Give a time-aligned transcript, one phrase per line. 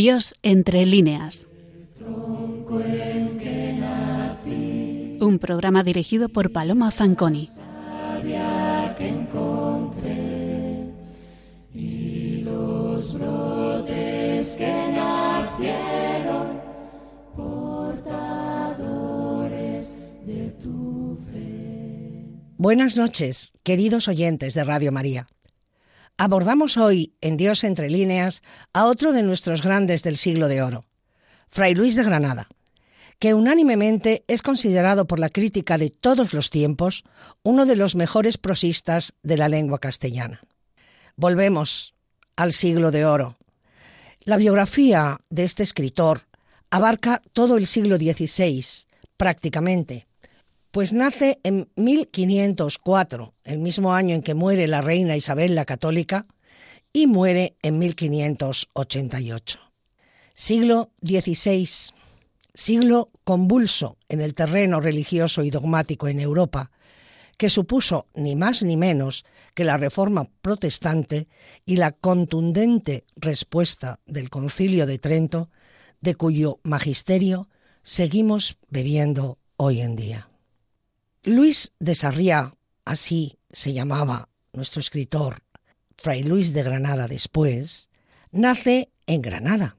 [0.00, 1.46] Dios entre líneas.
[5.20, 7.50] Un programa dirigido por Paloma Fanconi.
[22.56, 25.26] Buenas noches, queridos oyentes de Radio María.
[26.22, 28.42] Abordamos hoy en Dios entre líneas
[28.74, 30.84] a otro de nuestros grandes del siglo de oro,
[31.48, 32.46] Fray Luis de Granada,
[33.18, 37.04] que unánimemente es considerado por la crítica de todos los tiempos
[37.42, 40.42] uno de los mejores prosistas de la lengua castellana.
[41.16, 41.94] Volvemos
[42.36, 43.38] al siglo de oro.
[44.20, 46.26] La biografía de este escritor
[46.68, 48.62] abarca todo el siglo XVI,
[49.16, 50.06] prácticamente,
[50.70, 56.26] pues nace en 1504, el mismo año en que muere la reina Isabel la Católica,
[56.92, 59.60] y muere en 1588.
[60.34, 61.68] Siglo XVI,
[62.54, 66.70] siglo convulso en el terreno religioso y dogmático en Europa,
[67.36, 71.28] que supuso ni más ni menos que la reforma protestante
[71.64, 75.50] y la contundente respuesta del Concilio de Trento,
[76.00, 77.48] de cuyo magisterio
[77.82, 80.29] seguimos bebiendo hoy en día.
[81.24, 82.54] Luis de Sarriá,
[82.86, 85.42] así se llamaba nuestro escritor,
[85.98, 87.90] Fray Luis de Granada después,
[88.32, 89.76] nace en Granada,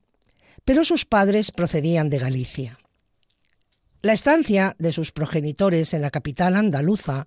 [0.65, 2.77] pero sus padres procedían de Galicia.
[4.03, 7.25] La estancia de sus progenitores en la capital andaluza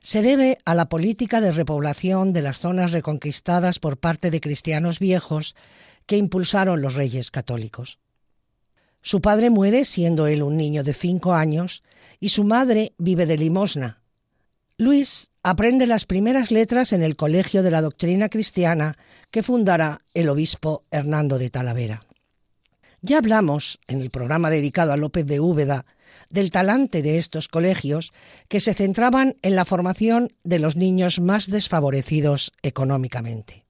[0.00, 4.98] se debe a la política de repoblación de las zonas reconquistadas por parte de cristianos
[4.98, 5.54] viejos
[6.06, 7.98] que impulsaron los reyes católicos.
[9.02, 11.82] Su padre muere siendo él un niño de cinco años
[12.18, 14.02] y su madre vive de limosna.
[14.76, 18.98] Luis aprende las primeras letras en el Colegio de la Doctrina Cristiana
[19.30, 22.02] que fundará el obispo Hernando de Talavera.
[23.02, 25.86] Ya hablamos, en el programa dedicado a López de Úbeda,
[26.28, 28.12] del talante de estos colegios
[28.48, 33.64] que se centraban en la formación de los niños más desfavorecidos económicamente.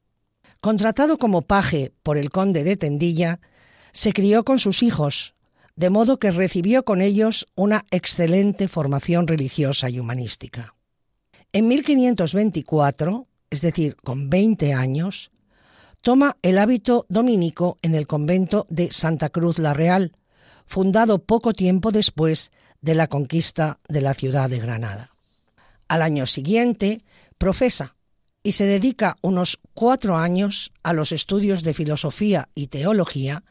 [0.61, 3.41] Contratado como paje por el conde de Tendilla,
[3.93, 5.35] se crió con sus hijos,
[5.77, 10.75] de modo que recibió con ellos una excelente formación religiosa y humanística.
[11.53, 15.31] En 1524, es decir, con 20 años,
[16.01, 20.13] toma el hábito dominico en el convento de Santa Cruz la Real,
[20.67, 25.11] fundado poco tiempo después de la conquista de la ciudad de Granada.
[25.89, 27.03] Al año siguiente,
[27.37, 27.97] profesa
[28.43, 33.45] y se dedica unos cuatro años a los estudios de filosofía y teología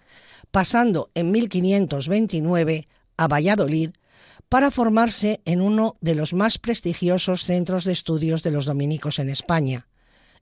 [0.52, 2.88] pasando en 1529
[3.18, 3.92] a Valladolid
[4.50, 9.30] para formarse en uno de los más prestigiosos centros de estudios de los dominicos en
[9.30, 9.88] España,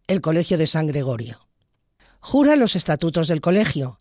[0.07, 1.47] el Colegio de San Gregorio.
[2.19, 4.00] Jura los estatutos del colegio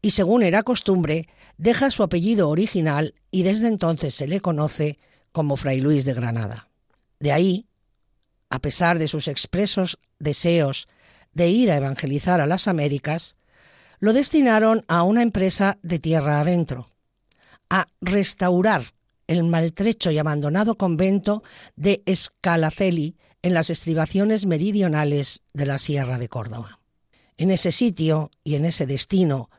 [0.00, 4.98] y, según era costumbre, deja su apellido original y desde entonces se le conoce
[5.32, 6.68] como Fray Luis de Granada.
[7.20, 7.66] De ahí,
[8.50, 10.88] a pesar de sus expresos deseos
[11.32, 13.36] de ir a evangelizar a las Américas,
[14.02, 16.88] lo destinaron a una empresa de tierra adentro,
[17.70, 18.94] a restaurar
[19.28, 21.44] el maltrecho y abandonado convento
[21.76, 26.80] de Escalaceli en las estribaciones meridionales de la Sierra de Córdoba.
[27.36, 29.50] En ese sitio y en ese destino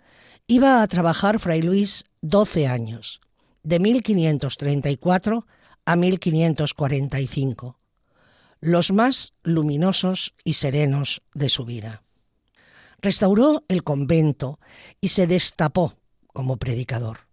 [0.45, 3.21] iba a trabajar Fray Luis 12 años,
[3.63, 5.47] de 1534
[5.85, 7.79] a 1545,
[8.59, 12.02] los más luminosos y serenos de su vida.
[13.03, 14.59] Restauró el convento
[15.01, 15.97] y se destapó
[16.27, 17.27] como predicador.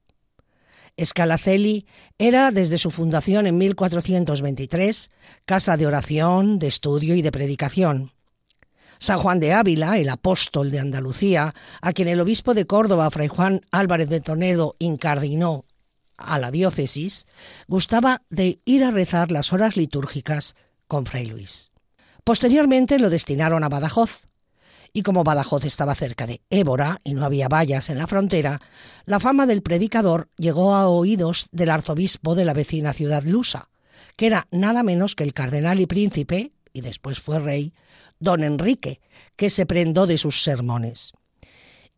[1.02, 1.86] Scalaceli
[2.18, 5.10] era, desde su fundación en 1423,
[5.44, 8.12] casa de oración, de estudio y de predicación.
[8.98, 13.28] San Juan de Ávila, el apóstol de Andalucía, a quien el obispo de Córdoba, Fray
[13.28, 15.66] Juan Álvarez de Toledo, incardinó
[16.16, 17.28] a la diócesis,
[17.68, 20.56] gustaba de ir a rezar las horas litúrgicas
[20.88, 21.70] con Fray Luis.
[22.24, 24.26] Posteriormente lo destinaron a Badajoz,
[24.92, 28.60] y como Badajoz estaba cerca de Évora y no había vallas en la frontera,
[29.04, 33.70] la fama del predicador llegó a oídos del arzobispo de la vecina ciudad lusa,
[34.16, 37.72] que era nada menos que el cardenal y príncipe, y después fue rey,
[38.18, 39.00] don Enrique,
[39.36, 41.12] que se prendó de sus sermones.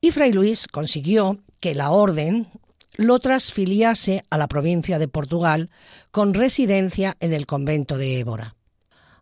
[0.00, 2.48] Y Fray Luis consiguió que la orden
[2.96, 5.70] lo transfiliase a la provincia de Portugal
[6.10, 8.56] con residencia en el convento de Évora.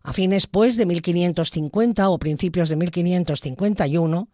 [0.03, 4.29] A fines, pues, de 1550 o principios de 1551,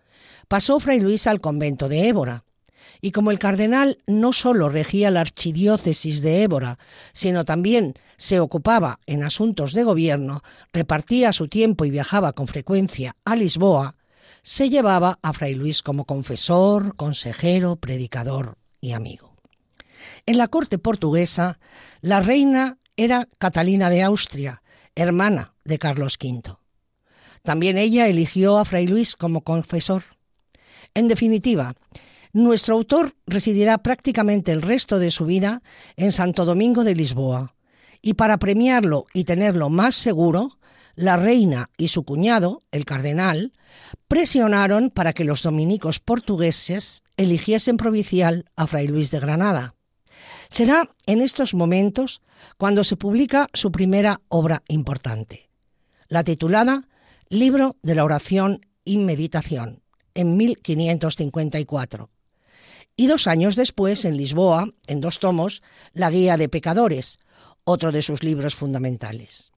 [0.48, 2.44] pasó Fray Luis al convento de Évora,
[3.02, 6.80] y como el cardenal no sólo regía la archidiócesis de Évora,
[7.14, 10.42] sino también se ocupaba en asuntos de gobierno,
[10.74, 13.96] repartía su tiempo y viajaba con frecuencia a Lisboa,
[14.42, 19.36] se llevaba a Fray Luis como confesor, consejero, predicador y amigo.
[20.26, 21.60] En la corte portuguesa,
[22.02, 24.62] la reina era Catalina de Austria,
[24.98, 26.58] hermana de Carlos V.
[27.44, 30.04] También ella eligió a Fray Luis como confesor.
[30.94, 31.76] En definitiva,
[32.34, 35.62] nuestro autor residirá prácticamente el resto de su vida
[35.96, 37.56] en Santo Domingo de Lisboa,
[38.02, 40.60] y para premiarlo y tenerlo más seguro,
[40.96, 43.54] la reina y su cuñado, el cardenal,
[44.08, 49.77] presionaron para que los dominicos portugueses eligiesen provincial a Fray Luis de Granada.
[50.50, 52.22] Será en estos momentos
[52.58, 55.50] cuando se publica su primera obra importante,
[56.08, 56.88] la titulada
[57.30, 59.82] Libro de la Oración y Meditación,
[60.14, 62.10] en 1554.
[62.96, 65.62] Y dos años después, en Lisboa, en dos tomos,
[65.94, 67.20] La Guía de Pecadores,
[67.64, 69.52] otro de sus libros fundamentales.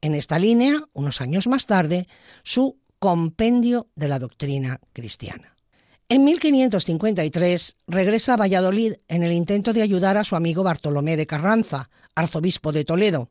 [0.00, 2.08] En esta línea, unos años más tarde,
[2.42, 5.57] su Compendio de la Doctrina Cristiana.
[6.10, 11.26] En 1553 regresa a Valladolid en el intento de ayudar a su amigo Bartolomé de
[11.26, 13.28] Carranza, arzobispo de Toledo,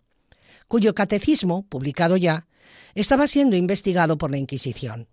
[0.68, 2.46] cuyo catecismo, publicado ya,
[2.94, 5.08] estaba siendo investigado por la Inquisición.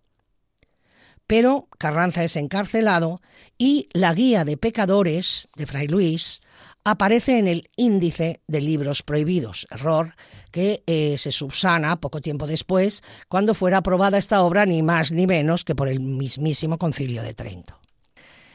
[1.26, 3.22] Pero Carranza es encarcelado
[3.56, 6.42] y la guía de pecadores de Fray Luis
[6.84, 10.14] aparece en el índice de libros prohibidos, error
[10.50, 15.26] que eh, se subsana poco tiempo después, cuando fuera aprobada esta obra ni más ni
[15.26, 17.78] menos que por el mismísimo Concilio de Trento.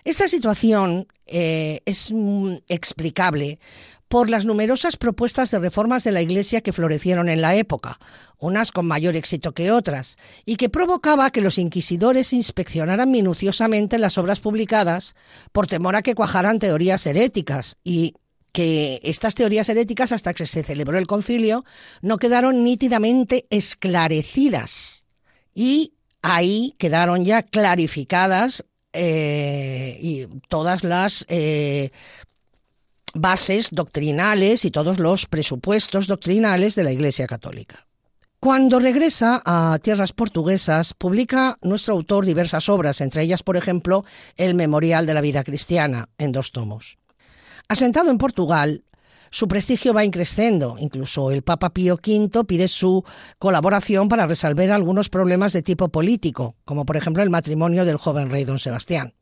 [0.04, 3.60] Esta situación eh, es mm, explicable
[4.10, 8.00] por las numerosas propuestas de reformas de la Iglesia que florecieron en la época,
[8.40, 14.18] unas con mayor éxito que otras, y que provocaba que los inquisidores inspeccionaran minuciosamente las
[14.18, 15.16] obras publicadas
[15.52, 18.16] por temor a que cuajaran teorías heréticas y
[18.52, 21.66] que estas teorías heréticas, hasta que se celebró el concilio,
[22.02, 25.06] no quedaron nítidamente esclarecidas.
[25.54, 31.92] Y ahí quedaron ya clarificadas eh, todas las eh,
[33.14, 37.86] bases doctrinales y todos los presupuestos doctrinales de la Iglesia Católica.
[38.40, 44.06] Cuando regresa a tierras portuguesas, publica nuestro autor diversas obras, entre ellas, por ejemplo,
[44.38, 46.98] el Memorial de la Vida Cristiana, en dos tomos.
[47.72, 48.84] Asentado en Portugal,
[49.30, 50.78] su prestigio va increciendo.
[50.80, 53.04] Incluso el Papa Pío V pide su
[53.38, 58.32] colaboración para resolver algunos problemas de tipo político, como por ejemplo el matrimonio del joven
[58.32, 59.14] rey don Sebastián.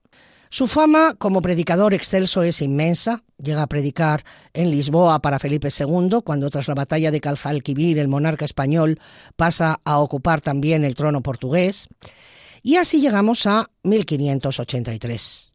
[0.49, 3.25] Su fama como predicador excelso es inmensa.
[3.37, 4.23] Llega a predicar
[4.53, 9.01] en Lisboa para Felipe II, cuando tras la batalla de Calzalquivir el monarca español
[9.35, 11.89] pasa a ocupar también el trono portugués.
[12.63, 15.51] Y así llegamos a 1583,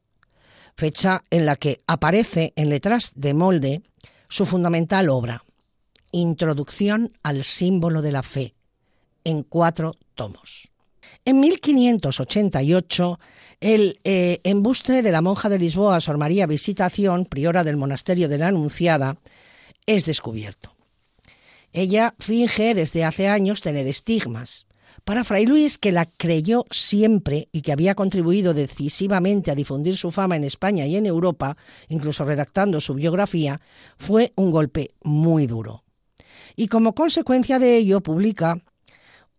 [0.77, 3.83] fecha en la que aparece en letras de molde
[4.29, 5.45] su fundamental obra,
[6.15, 8.55] Introducción al símbolo de la fe,
[9.25, 10.69] en cuatro tomos.
[11.25, 13.19] En 1588,
[13.61, 18.39] el eh, embuste de la monja de Lisboa, Sor María Visitación, priora del monasterio de
[18.39, 19.17] la Anunciada,
[19.87, 20.75] es descubierto.
[21.73, 24.67] Ella finge desde hace años tener estigmas.
[25.05, 30.13] Para Fray Luis, que la creyó siempre y que había contribuido decisivamente a difundir su
[30.13, 31.57] fama en España y en Europa,
[31.89, 33.61] incluso redactando su biografía,
[33.99, 35.83] fue un golpe muy duro.
[36.55, 38.63] Y como consecuencia de ello publica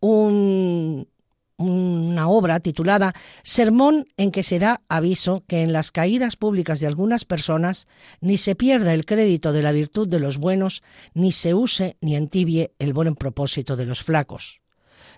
[0.01, 1.08] un,
[1.55, 6.88] una obra titulada Sermón en que se da aviso que en las caídas públicas de
[6.88, 7.88] algunas personas
[8.20, 12.17] ni se pierda el crédito de la virtud de los buenos, ni se use ni
[12.17, 14.62] entibie el buen propósito de los flacos.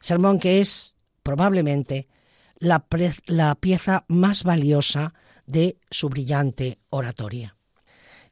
[0.05, 0.93] Sermón que es
[1.23, 2.07] probablemente
[2.59, 2.85] la,
[3.55, 5.15] pieza más valiosa
[5.47, 7.57] de su brillante oratoria.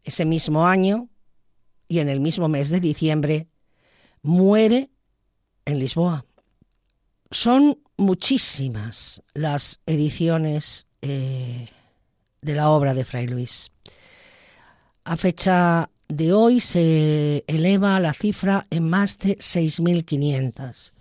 [0.04, 1.10] Ese mismo año
[1.88, 3.48] y en el mismo mes de diciembre
[4.22, 4.92] muere
[5.66, 6.28] en Lisboa.
[7.32, 11.70] Son muchísimas las ediciones eh,
[12.44, 13.72] de la obra de Fray Luis.
[15.06, 20.94] A fecha de hoy se eleva la cifra en más de 6.500.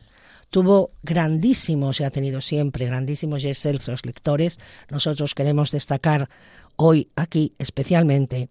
[0.52, 4.58] Tuvo grandísimos, y ha tenido siempre grandísimos y excelsos lectores.
[4.90, 6.28] Nosotros queremos destacar
[6.76, 8.50] hoy aquí especialmente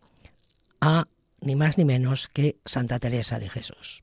[0.82, 1.06] a
[1.42, 4.02] ni más ni menos que Santa Teresa de Jesús.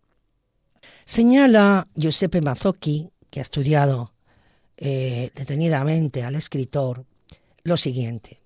[1.06, 4.12] Señala Giuseppe Mazzocchi, que ha estudiado
[4.76, 7.04] eh, detenidamente al escritor
[7.64, 8.40] lo siguiente.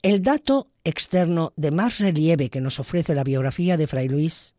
[0.00, 4.54] El dato externo de más relieve que nos ofrece la biografía de Fray Luis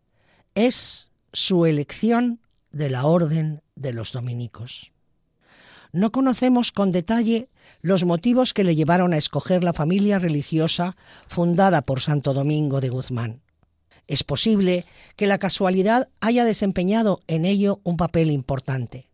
[0.54, 2.40] es su elección
[2.72, 4.92] de la orden de los dominicos.
[5.92, 7.50] No conocemos con detalle
[7.82, 10.96] los motivos que le llevaron a escoger la familia religiosa
[11.28, 13.42] fundada por Santo Domingo de Guzmán.
[14.06, 19.10] Es posible que la casualidad haya desempeñado en ello un papel importante.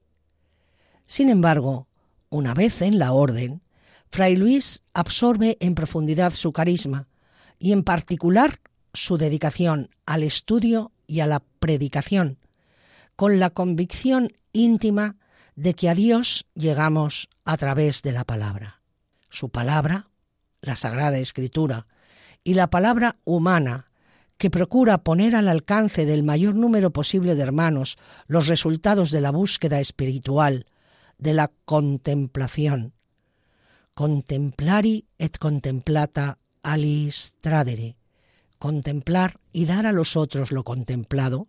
[1.05, 1.87] Sin embargo,
[2.29, 3.61] Una vez en la orden,
[4.11, 7.07] Fray Luis absorbe en profundidad su carisma
[7.59, 8.59] y en particular
[8.93, 12.37] su dedicación al estudio y a la predicación,
[13.15, 15.17] con la convicción íntima
[15.55, 18.81] de que a Dios llegamos a través de la palabra.
[19.29, 20.09] Su palabra,
[20.61, 21.87] la Sagrada Escritura,
[22.43, 23.91] y la palabra humana,
[24.37, 27.97] que procura poner al alcance del mayor número posible de hermanos
[28.27, 30.65] los resultados de la búsqueda espiritual,
[31.17, 32.93] de la contemplación.
[33.93, 37.95] Contemplari et contemplata alis tradere.
[38.59, 41.47] Contemplar y dar a los otros lo contemplado,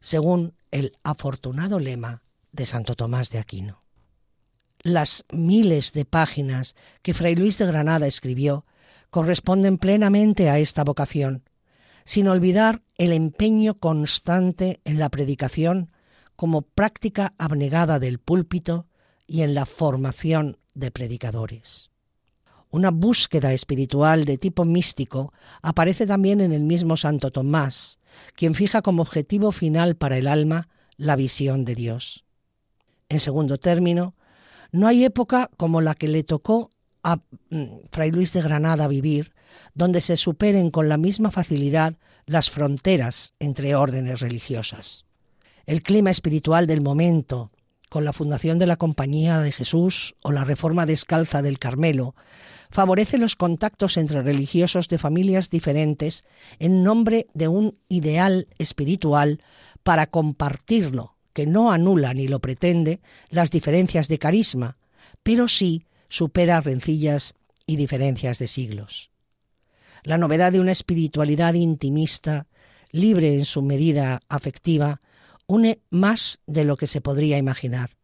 [0.00, 2.23] según el afortunado lema
[2.54, 3.82] de Santo Tomás de Aquino.
[4.82, 8.64] Las miles de páginas que Fray Luis de Granada escribió
[9.10, 11.48] corresponden plenamente a esta vocación,
[12.04, 15.90] sin olvidar el empeño constante en la predicación
[16.36, 18.86] como práctica abnegada del púlpito
[19.26, 21.90] y en la formación de predicadores.
[22.70, 25.32] Una búsqueda espiritual de tipo místico
[25.62, 28.00] aparece también en el mismo Santo Tomás,
[28.34, 32.24] quien fija como objetivo final para el alma la visión de Dios.
[33.14, 34.16] En segundo término,
[34.72, 36.70] no hay época como la que le tocó
[37.04, 37.18] a
[37.50, 39.34] mm, Fray Luis de Granada vivir,
[39.72, 41.94] donde se superen con la misma facilidad
[42.26, 45.04] las fronteras entre órdenes religiosas.
[45.64, 47.52] El clima espiritual del momento,
[47.88, 52.16] con la fundación de la Compañía de Jesús o la Reforma Descalza del Carmelo,
[52.72, 56.24] favorece los contactos entre religiosos de familias diferentes
[56.58, 59.40] en nombre de un ideal espiritual
[59.84, 64.78] para compartirlo, que no anula ni lo pretende las diferencias de carisma,
[65.22, 67.34] pero sí supera rencillas
[67.66, 69.10] y diferencias de siglos.
[70.02, 72.46] La novedad de una espiritualidad intimista,
[72.90, 75.00] libre en su medida afectiva,
[75.46, 77.96] une más de lo que se podría imaginar.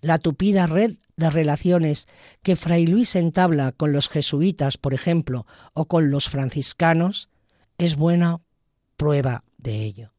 [0.00, 2.06] La tupida red de relaciones
[2.42, 7.28] que Fray Luis entabla con los jesuitas, por ejemplo, o con los franciscanos,
[7.76, 8.40] es buena
[8.96, 10.12] prueba de ello.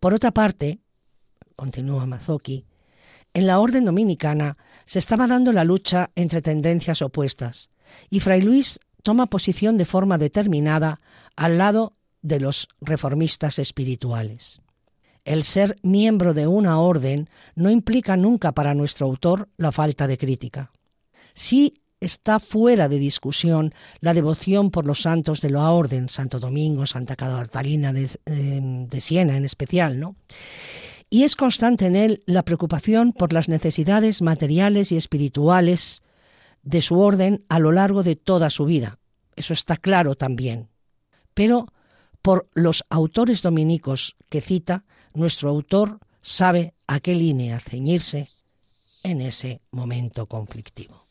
[0.00, 0.80] Por otra parte,
[1.62, 2.64] continúa Mazzocchi,
[3.34, 7.70] en la orden dominicana se estaba dando la lucha entre tendencias opuestas,
[8.10, 11.00] y Fray Luis toma posición de forma determinada
[11.36, 14.60] al lado de los reformistas espirituales.
[15.24, 20.18] El ser miembro de una orden no implica nunca para nuestro autor la falta de
[20.18, 20.72] crítica.
[21.32, 26.86] Sí está fuera de discusión la devoción por los santos de la orden, Santo Domingo,
[26.86, 30.16] Santa Catalina de, eh, de Siena en especial, ¿no?
[31.12, 36.02] Y es constante en él la preocupación por las necesidades materiales y espirituales
[36.62, 38.98] de su orden a lo largo de toda su vida.
[39.36, 40.70] Eso está claro también.
[41.34, 41.66] Pero
[42.22, 48.30] por los autores dominicos que cita, nuestro autor sabe a qué línea ceñirse
[49.02, 51.01] en ese momento conflictivo.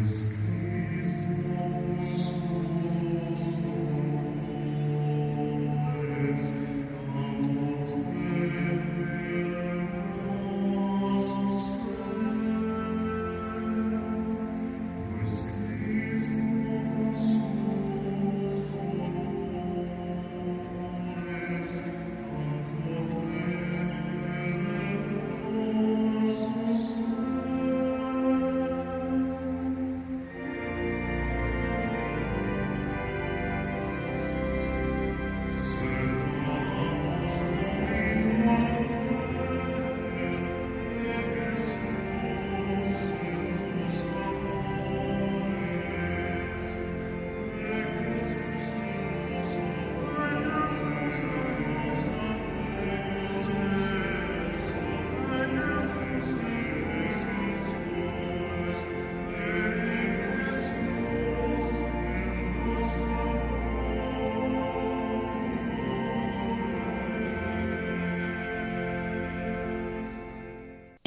[0.00, 0.39] grace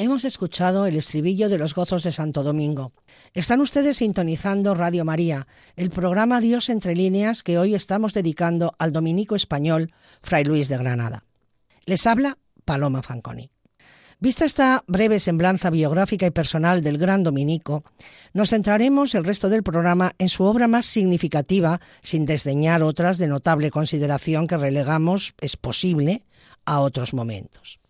[0.04, 2.92] Hemos escuchado el estribillo de los gozos de Santo Domingo.
[3.32, 5.46] Están ustedes sintonizando Radio María,
[5.76, 10.76] el programa Dios entre líneas que hoy estamos dedicando al dominico español Fray Luis de
[10.76, 11.24] Granada.
[11.86, 13.50] Les habla Paloma Fanconi.
[14.20, 17.82] Vista esta breve semblanza biográfica y personal del gran dominico,
[18.34, 23.26] nos centraremos el resto del programa en su obra más significativa, sin desdeñar otras de
[23.26, 26.24] notable consideración que relegamos, es posible,
[26.66, 27.80] a otros momentos.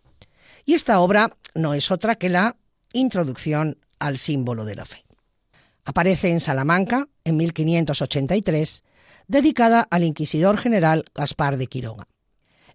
[0.65, 2.57] Y esta obra no es otra que la
[2.91, 5.05] introducción al símbolo de la fe.
[5.85, 8.83] Aparece en Salamanca en 1583,
[9.27, 12.07] dedicada al inquisidor general Gaspar de Quiroga.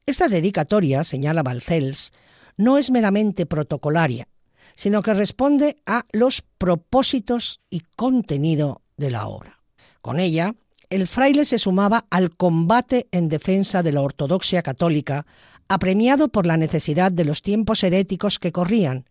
[0.06, 2.12] Esta dedicatoria, señala Balcells,
[2.56, 4.28] no es meramente protocolaria,
[4.74, 9.60] sino que responde a los propósitos y contenido de la obra.
[10.00, 10.54] Con ella,
[10.88, 15.26] el fraile se sumaba al combate en defensa de la ortodoxia católica,
[15.70, 19.08] apremiado por la necesidad de los tiempos heréticos que corrían,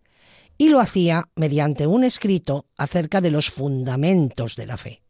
[0.57, 5.01] y lo hacía mediante un escrito acerca de los fundamentos de la fe.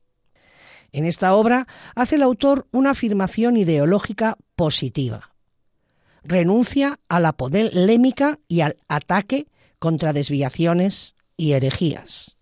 [0.91, 5.33] En esta obra hace el autor una afirmación ideológica positiva.
[6.23, 9.47] Renuncia a la polémica y al ataque
[9.79, 12.37] contra desviaciones y herejías.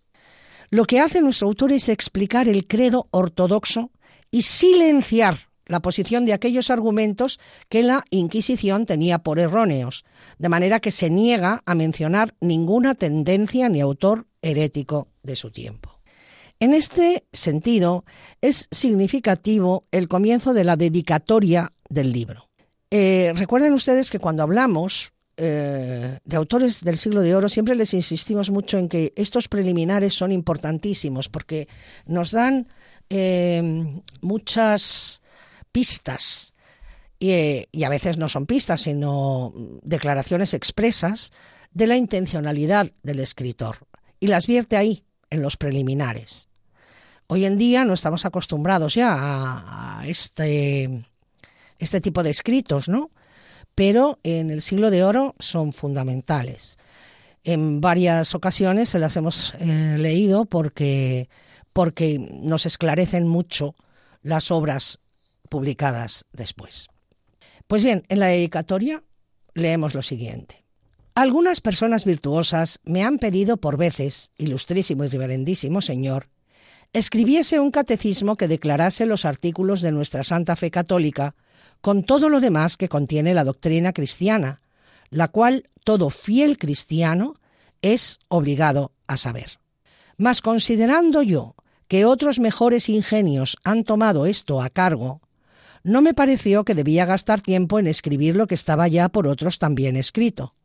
[0.70, 3.90] Lo que hace nuestro autor es explicar el credo ortodoxo
[4.32, 10.06] y silenciar la posición de aquellos argumentos que la Inquisición tenía por erróneos,
[10.40, 16.00] de manera que se niega a mencionar ninguna tendencia ni autor herético de su tiempo.
[16.60, 18.04] En este sentido,
[18.42, 22.50] es significativo el comienzo de la dedicatoria del libro.
[22.90, 27.94] Eh, recuerden ustedes que cuando hablamos eh, de autores del siglo de oro siempre les
[27.94, 31.68] insistimos mucho en que estos preliminares son importantísimos porque
[32.08, 32.68] nos dan
[33.12, 35.22] eh, muchas
[35.72, 36.54] pistas
[37.20, 41.32] y, a veces no son pistas, sino declaraciones expresas
[41.72, 43.88] de la intencionalidad del escritor
[44.20, 46.48] y las vierte ahí, en los preliminares.
[47.28, 51.06] Hoy en día no estamos acostumbrados ya a, este,
[51.80, 53.12] este tipo de escritos, ¿no?
[53.76, 56.78] Pero en el siglo de oro son fundamentales.
[57.44, 61.30] En varias ocasiones se las hemos eh, leído porque,
[61.74, 63.76] porque nos esclarecen mucho
[64.22, 65.00] las obras
[65.50, 66.88] publicadas después.
[67.68, 69.04] Pues bien, en la dedicatoria
[69.54, 70.64] leemos lo siguiente.
[71.16, 76.30] Algunas personas virtuosas me han pedido por veces, ilustrísimo y reverendísimo Señor,
[76.94, 81.36] escribiese un catecismo que declarase los artículos de nuestra Santa Fe Católica
[81.82, 84.62] con todo lo demás que contiene la doctrina cristiana,
[85.10, 87.36] la cual todo fiel cristiano
[87.82, 89.60] es obligado a saber.
[90.18, 91.56] Mas considerando yo
[91.88, 95.22] que otros mejores ingenios han tomado esto a cargo,
[95.84, 99.60] no me pareció que debía gastar tiempo en escribir lo que estaba ya por otros
[99.60, 100.56] también escrito.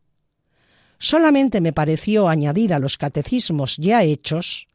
[0.99, 4.67] Solamente me pareció añadir a los catecismos ya hechos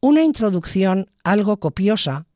[0.00, 2.26] una introducción algo copiosa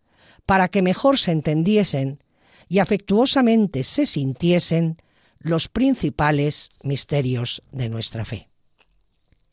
[0.46, 2.22] para que mejor se entendiesen
[2.68, 4.96] y afectuosamente se sintiesen
[5.38, 8.48] los principales misterios de nuestra fe,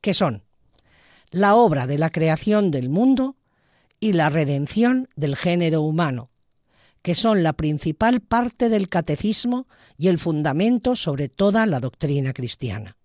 [0.02, 0.44] que son
[1.30, 3.36] la obra de la creación del mundo
[4.00, 6.30] y la redención del género humano,
[7.06, 12.98] que son la principal parte del catecismo y el fundamento sobre toda la doctrina cristiana.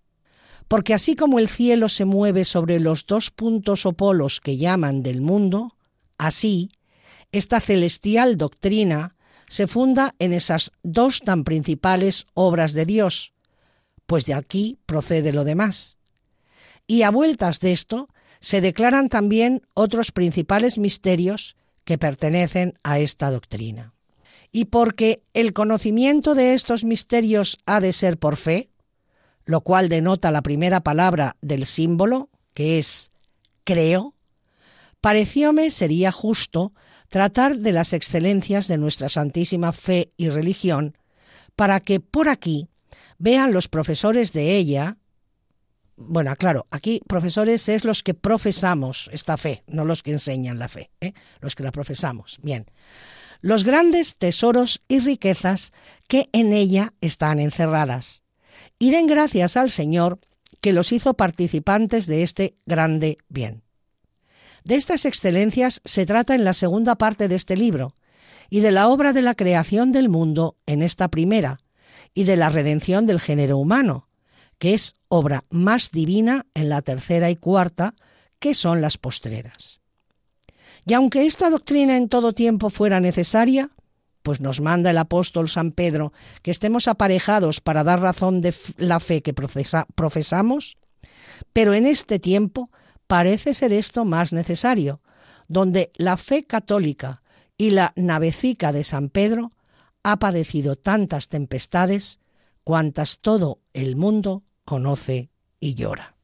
[0.67, 5.03] Porque así como el cielo se mueve sobre los dos puntos o polos que llaman
[5.03, 5.77] del mundo,
[6.17, 6.71] así
[7.31, 13.33] esta celestial doctrina se funda en esas dos tan principales obras de Dios,
[14.07, 15.99] pues de aquí procede lo demás.
[16.87, 18.09] Y a vueltas de esto
[18.39, 23.93] se declaran también otros principales misterios que pertenecen a esta doctrina.
[24.51, 28.69] Y porque el conocimiento de estos misterios ha de ser por fe,
[29.45, 33.11] lo cual denota la primera palabra del símbolo, que es
[33.63, 34.15] creo,
[34.99, 36.73] parecióme sería justo
[37.09, 40.97] tratar de las excelencias de nuestra santísima fe y religión,
[41.55, 42.69] para que por aquí
[43.17, 44.97] vean los profesores de ella,
[46.07, 50.67] bueno, claro, aquí profesores es los que profesamos esta fe, no los que enseñan la
[50.67, 51.13] fe, ¿eh?
[51.39, 52.39] los que la profesamos.
[52.41, 52.65] Bien,
[53.41, 55.73] los grandes tesoros y riquezas
[56.07, 58.23] que en ella están encerradas.
[58.77, 60.19] Y den gracias al Señor
[60.61, 63.63] que los hizo participantes de este grande bien.
[64.63, 67.95] De estas excelencias se trata en la segunda parte de este libro,
[68.49, 71.59] y de la obra de la creación del mundo en esta primera,
[72.13, 74.07] y de la redención del género humano,
[74.61, 77.95] que es obra más divina en la tercera y cuarta,
[78.37, 79.81] que son las postreras.
[80.85, 83.71] Y aunque esta doctrina en todo tiempo fuera necesaria,
[84.21, 88.99] pues nos manda el apóstol San Pedro que estemos aparejados para dar razón de la
[88.99, 90.77] fe que profesamos,
[91.53, 92.69] pero en este tiempo
[93.07, 95.01] parece ser esto más necesario,
[95.47, 97.23] donde la fe católica
[97.57, 99.53] y la navecica de San Pedro
[100.03, 102.19] ha padecido tantas tempestades
[102.63, 105.29] cuantas todo el mundo conoce
[105.59, 106.15] y llora.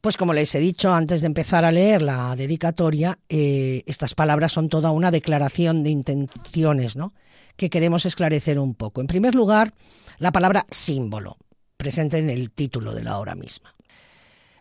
[0.00, 4.52] Pues como les he dicho antes de empezar a leer la dedicatoria, eh, estas palabras
[4.52, 7.14] son toda una declaración de intenciones, ¿no?
[7.56, 9.00] Que queremos esclarecer un poco.
[9.00, 9.74] En primer lugar,
[10.18, 11.36] la palabra símbolo,
[11.76, 13.74] presente en el título de la obra misma.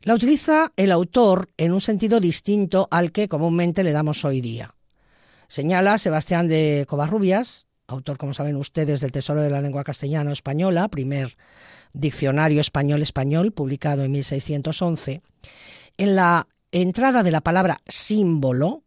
[0.01, 4.73] La utiliza el autor en un sentido distinto al que comúnmente le damos hoy día.
[5.49, 10.88] Señala Sebastián de Covarrubias, autor, como saben ustedes, del Tesoro de la Lengua Castellana Española,
[10.88, 11.38] primer
[11.93, 15.21] diccionario español-español, publicado en 1611,
[15.98, 18.84] en la entrada de la palabra símbolo,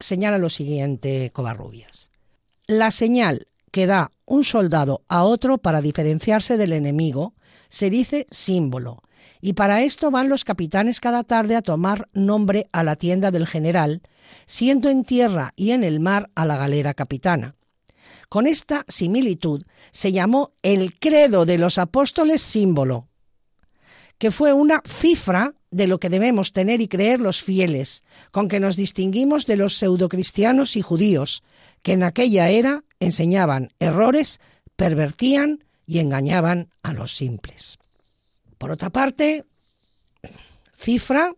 [0.00, 2.10] señala lo siguiente Covarrubias.
[2.66, 7.34] La señal que da un soldado a otro para diferenciarse del enemigo
[7.68, 9.02] se dice símbolo,
[9.40, 13.46] y para esto van los capitanes cada tarde a tomar nombre a la tienda del
[13.46, 14.02] general,
[14.46, 17.54] siendo en tierra y en el mar a la galera capitana.
[18.28, 23.08] Con esta similitud se llamó el credo de los apóstoles símbolo,
[24.18, 28.60] que fue una cifra de lo que debemos tener y creer los fieles, con que
[28.60, 31.42] nos distinguimos de los pseudocristianos y judíos,
[31.82, 34.40] que en aquella era enseñaban errores,
[34.76, 37.78] pervertían y engañaban a los simples.
[38.56, 39.44] Por otra parte,
[40.78, 41.34] cifra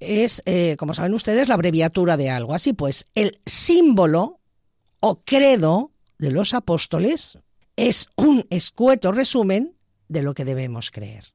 [0.00, 2.54] es, eh, como saben ustedes, la abreviatura de algo.
[2.54, 4.38] Así pues, el símbolo
[5.00, 7.38] o credo de los apóstoles
[7.76, 9.76] es un escueto resumen
[10.08, 11.32] de lo que debemos creer.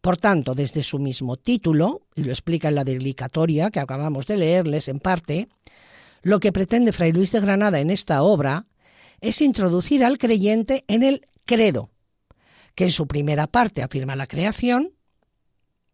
[0.00, 4.36] Por tanto, desde su mismo título, y lo explica en la dedicatoria que acabamos de
[4.36, 5.48] leerles en parte,
[6.22, 8.66] lo que pretende Fray Luis de Granada en esta obra
[9.20, 11.90] es introducir al creyente en el credo,
[12.74, 14.92] que en su primera parte afirma la creación,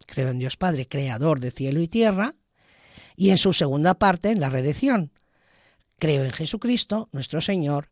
[0.06, 2.34] creo en Dios Padre, creador de cielo y tierra,
[3.16, 5.12] y en su segunda parte en la redención,
[6.00, 7.90] creo en Jesucristo, nuestro Señor,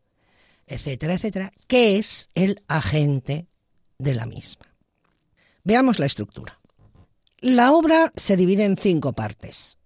[0.66, 3.46] etcétera, etcétera, que es el agente
[3.98, 4.66] de la misma.
[5.62, 6.58] Veamos la estructura.
[7.40, 9.76] La obra se divide en cinco partes.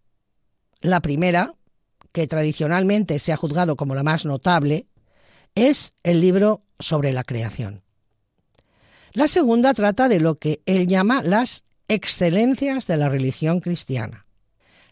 [0.80, 1.54] La primera,
[2.12, 4.86] que tradicionalmente se ha juzgado como la más notable,
[5.54, 7.82] es el libro sobre la creación.
[9.12, 14.21] La segunda trata de lo que él llama las excelencias de la religión cristiana.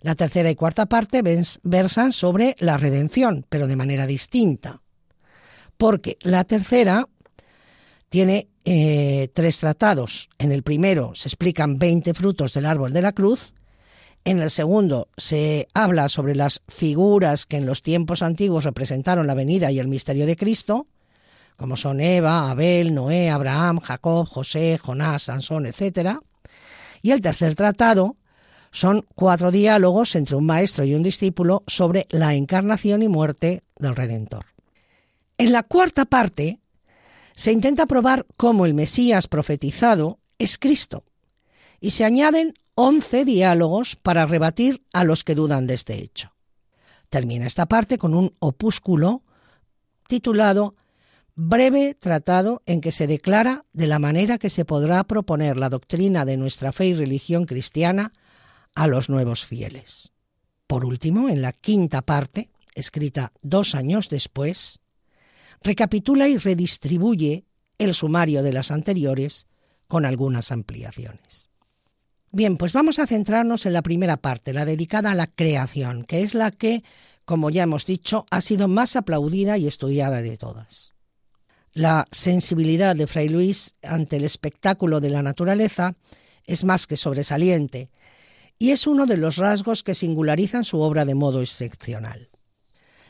[0.02, 1.22] La tercera y cuarta parte
[1.62, 4.80] versan sobre la redención, pero de manera distinta,
[5.76, 7.06] porque la tercera
[8.08, 10.30] tiene eh, tres tratados.
[10.38, 13.52] En el primero se explican 20 frutos del árbol de la cruz.
[14.24, 19.34] En el segundo se habla sobre las figuras que en los tiempos antiguos representaron la
[19.34, 20.86] venida y el misterio de Cristo,
[21.56, 26.18] como son Eva, Abel, Noé, Abraham, Jacob, José, Jonás, Sansón, etc.
[27.02, 28.16] Y el tercer tratado
[28.70, 33.96] son cuatro diálogos entre un maestro y un discípulo sobre la encarnación y muerte del
[33.96, 34.46] Redentor.
[35.38, 36.60] En la cuarta parte
[37.34, 41.04] se intenta probar cómo el Mesías profetizado es Cristo
[41.80, 46.32] y se añaden once diálogos para rebatir a los que dudan de este hecho.
[47.08, 49.22] Termina esta parte con un opúsculo
[50.06, 50.76] titulado
[51.34, 56.24] Breve tratado en que se declara de la manera que se podrá proponer la doctrina
[56.24, 58.12] de nuestra fe y religión cristiana
[58.74, 60.10] a los nuevos fieles.
[60.66, 64.80] Por último, en la quinta parte, escrita dos años después,
[65.62, 67.44] recapitula y redistribuye
[67.78, 69.46] el sumario de las anteriores
[69.88, 71.48] con algunas ampliaciones.
[72.32, 76.22] Bien, pues vamos a centrarnos en la primera parte, la dedicada a la creación, que
[76.22, 76.84] es la que,
[77.24, 80.94] como ya hemos dicho, ha sido más aplaudida y estudiada de todas.
[81.72, 85.94] La sensibilidad de Fray Luis ante el espectáculo de la naturaleza
[86.44, 87.90] es más que sobresaliente
[88.60, 92.28] y es uno de los rasgos que singularizan su obra de modo excepcional.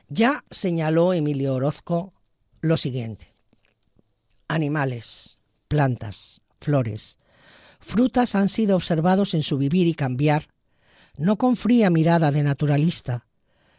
[0.09, 2.15] Ya señaló Emilio Orozco
[2.61, 3.35] lo siguiente.
[4.47, 7.19] Animales, plantas, flores,
[7.81, 10.47] frutas han sido observados en su vivir y cambiar,
[11.17, 13.27] no con fría mirada de naturalista,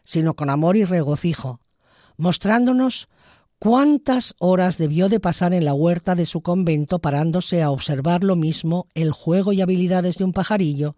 [0.04, 1.62] sino con amor y regocijo,
[2.18, 3.08] mostrándonos
[3.60, 8.36] cuántas horas debió de pasar en la huerta de su convento parándose a observar lo
[8.36, 10.98] mismo el juego y habilidades de un pajarillo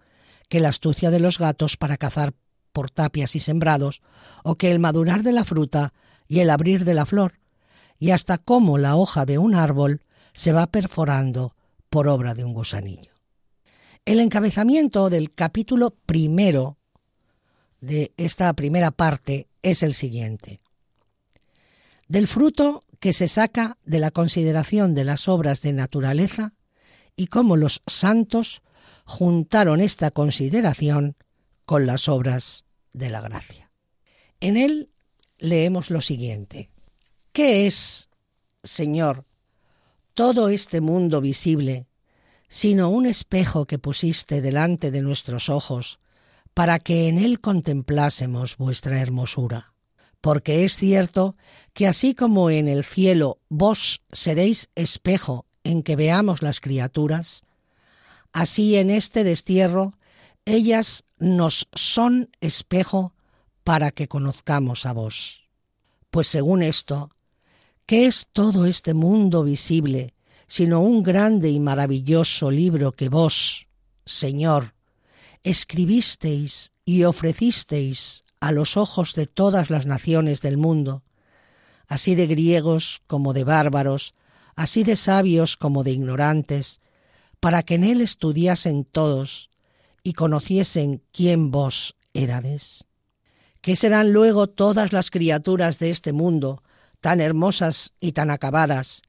[0.54, 2.36] que la astucia de los gatos para cazar
[2.74, 4.04] por tapias y sembrados,
[4.44, 5.94] o que el madurar de la fruta
[6.28, 7.39] y el abrir de la flor,
[7.98, 11.56] y hasta cómo la hoja de un árbol se va perforando
[11.89, 13.13] por obra de un gusanillo.
[14.06, 16.78] El encabezamiento del capítulo primero
[17.82, 20.62] de esta primera parte es el siguiente.
[22.08, 26.54] Del fruto que se saca de la consideración de las obras de naturaleza
[27.16, 28.62] y cómo los santos
[29.06, 31.16] juntaron esta consideración
[31.66, 33.72] con las obras de la gracia.
[34.39, 34.89] En él
[35.38, 36.70] leemos lo siguiente.
[37.32, 38.10] ¿Qué es,
[38.63, 39.26] Señor,
[40.13, 41.88] todo este mundo visible,
[42.48, 46.00] sino un espejo que pusiste delante de nuestros ojos,
[46.54, 49.74] para que en él contemplásemos vuestra hermosura?
[50.22, 51.36] Porque es cierto
[51.74, 57.44] que así como en el cielo vos seréis espejo en que veamos las criaturas,
[58.34, 59.98] Así en este destierro,
[60.43, 63.13] ellas nos son espejo
[63.63, 65.48] para que conozcamos a vos.
[66.10, 67.12] Pues según esto,
[67.86, 70.13] ¿qué es todo este mundo visible
[70.54, 73.67] sino un grande y maravilloso libro que vos,
[74.06, 74.76] Señor,
[75.41, 81.02] escribisteis y ofrecisteis a los ojos de todas las naciones del mundo,
[81.88, 84.13] así de griegos como de bárbaros,
[84.56, 86.82] así de sabios como de ignorantes,
[87.43, 89.49] para que en él estudiasen todos
[90.01, 92.86] y conociesen quién vos érades.
[93.60, 96.63] ¿Qué serán luego todas las criaturas de este mundo,
[97.01, 99.01] tan hermosas y tan acabadas,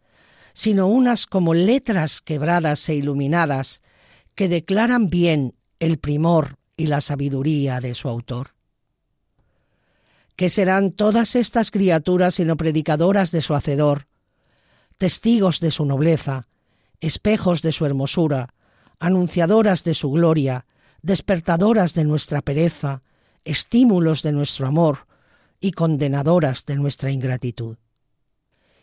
[0.52, 3.82] sino unas como letras quebradas e iluminadas,
[4.34, 8.56] que declaran bien el primor y la sabiduría de su autor?
[10.34, 14.08] ¿Qué serán todas estas criaturas sino predicadoras de su Hacedor,
[14.98, 16.48] testigos de su nobleza,
[17.04, 18.54] espejos de su hermosura,
[18.98, 20.64] anunciadoras de su gloria,
[21.02, 23.02] despertadoras de nuestra pereza,
[23.44, 25.06] estímulos de nuestro amor
[25.60, 27.76] y condenadoras de nuestra ingratitud.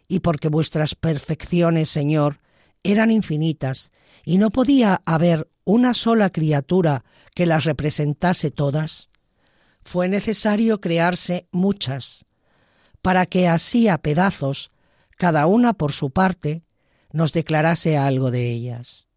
[0.07, 2.39] Y porque vuestras perfecciones, Señor,
[2.83, 3.91] eran infinitas,
[4.23, 7.03] y no podía haber una sola criatura
[7.33, 9.09] que las representase todas,
[9.83, 12.25] fue necesario crearse muchas,
[13.01, 14.69] para que así a pedazos,
[15.17, 16.63] cada una por su parte,
[17.11, 19.07] nos declarase algo de ellas.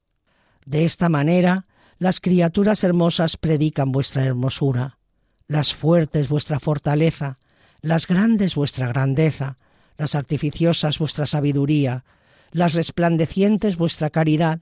[0.65, 1.67] De esta manera,
[1.99, 4.99] las criaturas hermosas predican vuestra hermosura,
[5.47, 7.39] las fuertes vuestra fortaleza,
[7.81, 9.59] las grandes vuestra grandeza,
[9.97, 12.05] las artificiosas vuestra sabiduría,
[12.51, 14.61] las resplandecientes vuestra caridad,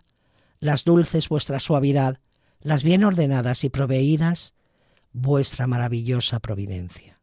[0.60, 2.18] las dulces vuestra suavidad,
[2.60, 4.54] las bien ordenadas y proveídas
[5.12, 7.20] vuestra maravillosa providencia.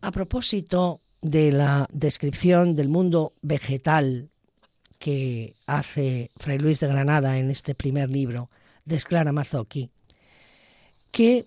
[0.00, 4.30] A propósito de la descripción del mundo vegetal
[4.98, 8.50] que hace Fray Luis de Granada en este primer libro,
[8.84, 9.90] desclara Mazzocchi,
[11.10, 11.46] que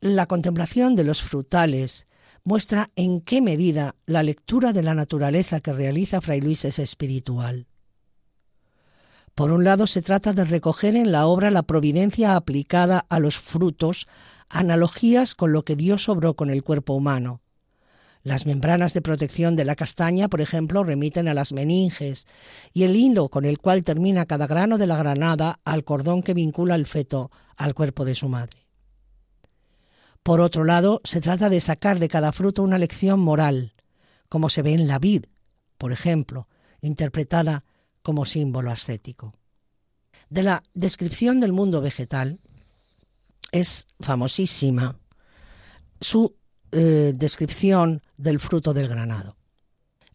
[0.00, 2.06] la contemplación de los frutales
[2.44, 7.66] muestra en qué medida la lectura de la naturaleza que realiza Fray Luis es espiritual.
[9.34, 13.38] Por un lado, se trata de recoger en la obra la providencia aplicada a los
[13.38, 14.08] frutos,
[14.48, 17.40] analogías con lo que Dios obró con el cuerpo humano.
[18.22, 22.26] Las membranas de protección de la castaña, por ejemplo, remiten a las meninges,
[22.72, 26.34] y el hilo con el cual termina cada grano de la granada al cordón que
[26.34, 28.66] vincula el feto al cuerpo de su madre.
[30.22, 33.74] Por otro lado, se trata de sacar de cada fruto una lección moral,
[34.28, 35.24] como se ve en la vid,
[35.78, 36.48] por ejemplo,
[36.80, 37.64] interpretada
[38.02, 39.32] como símbolo ascético.
[40.28, 42.40] De la descripción del mundo vegetal
[43.52, 44.98] es famosísima
[46.00, 46.36] su
[46.72, 49.36] eh, descripción del fruto del granado.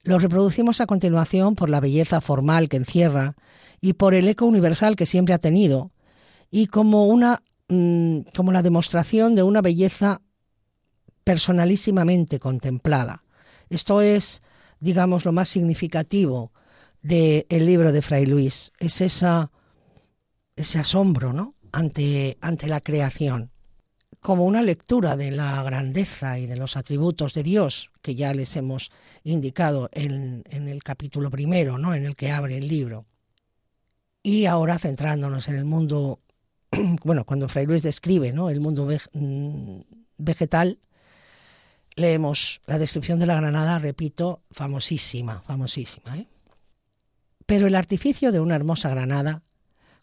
[0.03, 3.35] Lo reproducimos a continuación por la belleza formal que encierra
[3.79, 5.91] y por el eco universal que siempre ha tenido
[6.51, 10.21] y como una mm, como la demostración de una belleza
[11.23, 13.23] personalísimamente contemplada.
[13.69, 14.43] Esto es,
[14.79, 16.51] digamos, lo más significativo
[17.01, 19.47] del libro de Fray Luis, es ese
[20.79, 21.55] asombro ¿no?
[21.71, 23.52] ante, ante la creación,
[24.23, 28.55] como una lectura de la grandeza y de los atributos de Dios, que ya les
[28.55, 28.89] hemos
[29.23, 31.93] indicado en, el capítulo primero, ¿no?
[31.93, 33.05] en el que abre el libro.
[34.23, 36.21] Y ahora centrándonos en el mundo,
[37.03, 38.49] bueno, cuando Fray Luis describe ¿no?
[38.49, 39.81] el mundo mm,
[40.17, 40.79] vegetal,
[41.95, 46.17] leemos la descripción de la granada, repito, famosísima, famosísima.
[46.17, 46.27] ¿eh?
[47.45, 49.41] Pero el artificio de una hermosa granada,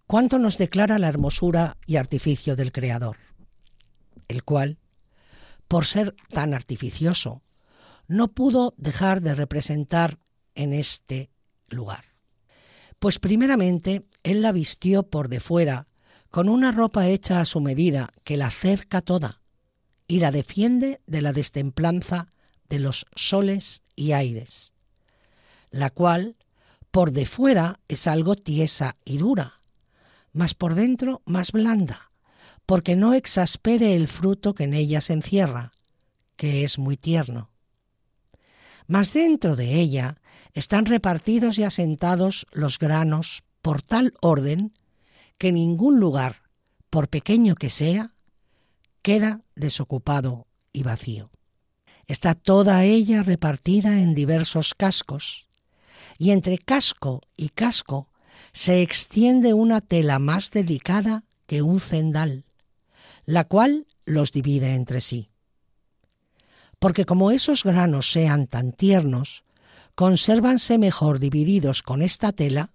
[0.06, 3.16] ¿cuánto nos declara la hermosura y artificio del Creador?
[4.30, 4.78] El cual,
[5.66, 7.42] por ser tan artificioso,
[8.06, 10.20] no pudo dejar de representar
[10.54, 11.30] en este
[11.68, 12.04] lugar.
[13.00, 15.88] Pues primeramente él la vistió por de fuera
[16.30, 19.42] con una ropa hecha a su medida que la cerca toda
[20.06, 22.28] y la defiende de la destemplanza
[22.68, 24.74] de los soles y aires,
[25.72, 26.36] la cual
[26.92, 29.60] por de fuera es algo tiesa y dura,
[30.32, 32.09] mas por dentro más blanda,
[32.70, 35.72] porque no exaspere el fruto que en ella se encierra,
[36.36, 37.50] que es muy tierno.
[38.86, 40.20] Mas dentro de ella
[40.52, 44.72] están repartidos y asentados los granos por tal orden
[45.36, 46.42] que ningún lugar,
[46.90, 48.14] por pequeño que sea,
[49.02, 51.32] queda desocupado y vacío.
[52.06, 55.48] Está toda ella repartida en diversos cascos,
[56.18, 58.10] y entre casco y casco
[58.52, 62.44] se extiende una tela más delicada que un cendal,
[63.30, 65.30] la cual los divide entre sí.
[66.80, 69.44] Porque como esos granos sean tan tiernos,
[69.94, 72.72] consérvanse mejor divididos con esta tela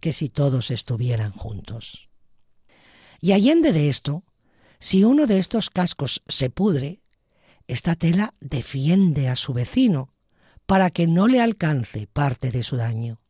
[0.00, 2.10] que si todos estuvieran juntos.
[3.22, 4.24] Y allende de esto,
[4.80, 7.00] si uno de estos cascos se pudre,
[7.66, 10.12] esta tela defiende a su vecino
[10.66, 13.22] para que no le alcance parte de su daño.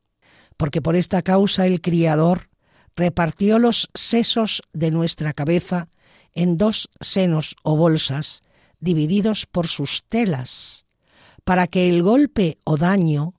[0.57, 2.51] Porque por esta causa el Criador
[2.97, 5.91] repartió los sesos de nuestra cabeza
[6.35, 8.43] en dos senos o bolsas
[8.81, 10.85] divididos por sus telas,
[11.45, 13.35] para que el golpe o daño,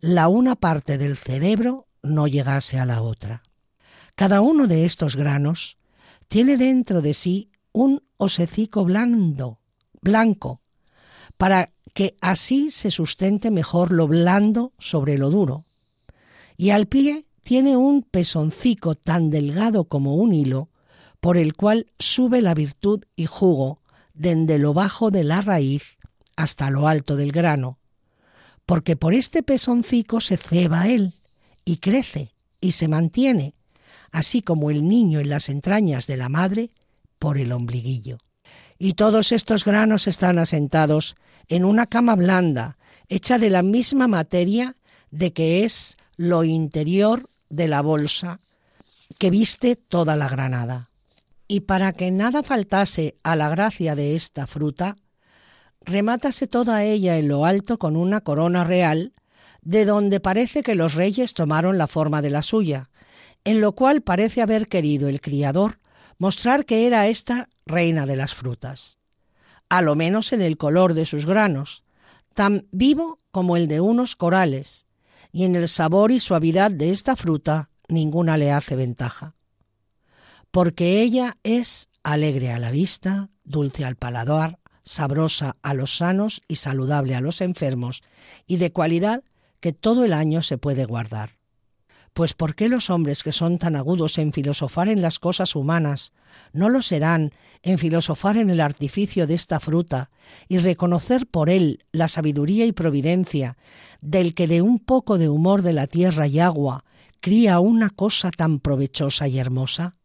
[0.00, 3.42] la una parte del cerebro no llegase a la otra.
[4.14, 5.78] Cada uno de estos granos
[6.28, 9.60] tiene dentro de sí un osecico blando,
[10.00, 10.60] blanco,
[11.36, 15.64] para que así se sustente mejor lo blando sobre lo duro.
[16.56, 20.68] Y al pie tiene un pezoncico tan delgado como un hilo,
[21.20, 23.80] por el cual sube la virtud y jugo
[24.14, 25.98] desde lo bajo de la raíz
[26.36, 27.78] hasta lo alto del grano,
[28.66, 31.14] porque por este pezoncico se ceba él,
[31.64, 33.54] y crece, y se mantiene,
[34.10, 36.70] así como el niño en las entrañas de la madre
[37.18, 38.18] por el ombliguillo.
[38.78, 41.16] Y todos estos granos están asentados
[41.48, 42.78] en una cama blanda,
[43.08, 44.76] hecha de la misma materia
[45.10, 48.40] de que es lo interior de la bolsa
[49.18, 50.89] que viste toda la granada.
[51.52, 54.96] Y para que nada faltase a la gracia de esta fruta,
[55.84, 59.14] remátase toda ella en lo alto con una corona real,
[59.60, 62.88] de donde parece que los reyes tomaron la forma de la suya,
[63.42, 65.80] en lo cual parece haber querido el criador
[66.18, 68.98] mostrar que era esta reina de las frutas,
[69.68, 71.82] a lo menos en el color de sus granos,
[72.32, 74.86] tan vivo como el de unos corales,
[75.32, 79.34] y en el sabor y suavidad de esta fruta ninguna le hace ventaja.
[80.50, 86.56] Porque ella es alegre a la vista, dulce al paladar, sabrosa a los sanos y
[86.56, 88.02] saludable a los enfermos,
[88.46, 89.22] y de cualidad
[89.60, 91.38] que todo el año se puede guardar.
[92.12, 96.12] Pues ¿por qué los hombres que son tan agudos en filosofar en las cosas humanas
[96.52, 97.32] no lo serán
[97.62, 100.10] en filosofar en el artificio de esta fruta
[100.48, 103.56] y reconocer por él la sabiduría y providencia
[104.00, 106.84] del que de un poco de humor de la tierra y agua
[107.20, 109.99] cría una cosa tan provechosa y hermosa?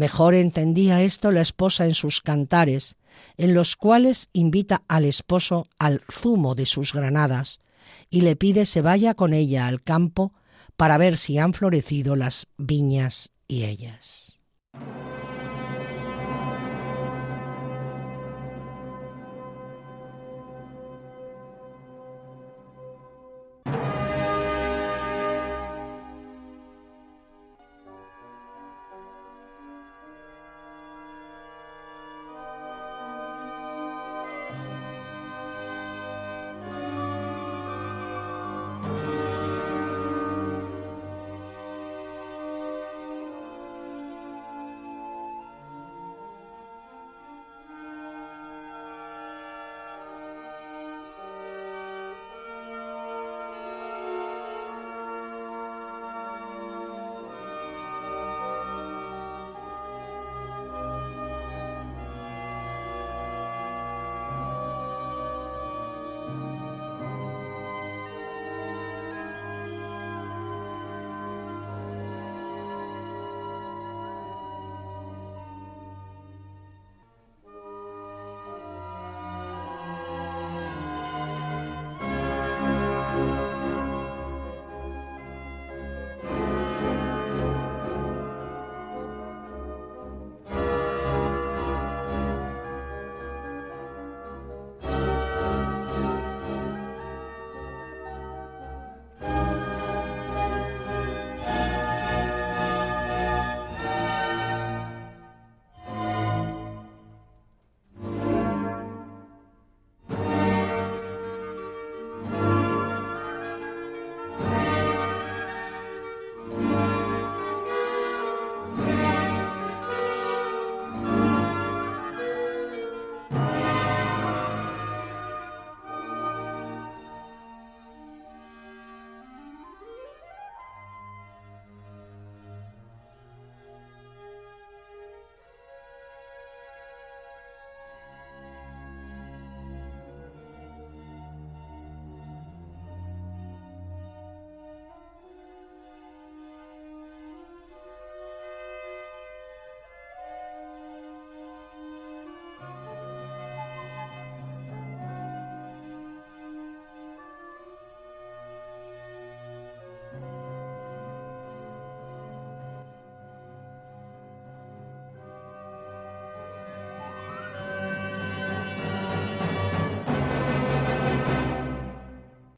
[0.00, 2.96] Mejor entendía esto la esposa en sus cantares,
[3.36, 7.60] en los cuales invita al esposo al zumo de sus granadas
[8.08, 10.32] y le pide se vaya con ella al campo
[10.78, 14.29] para ver si han florecido las viñas y ellas.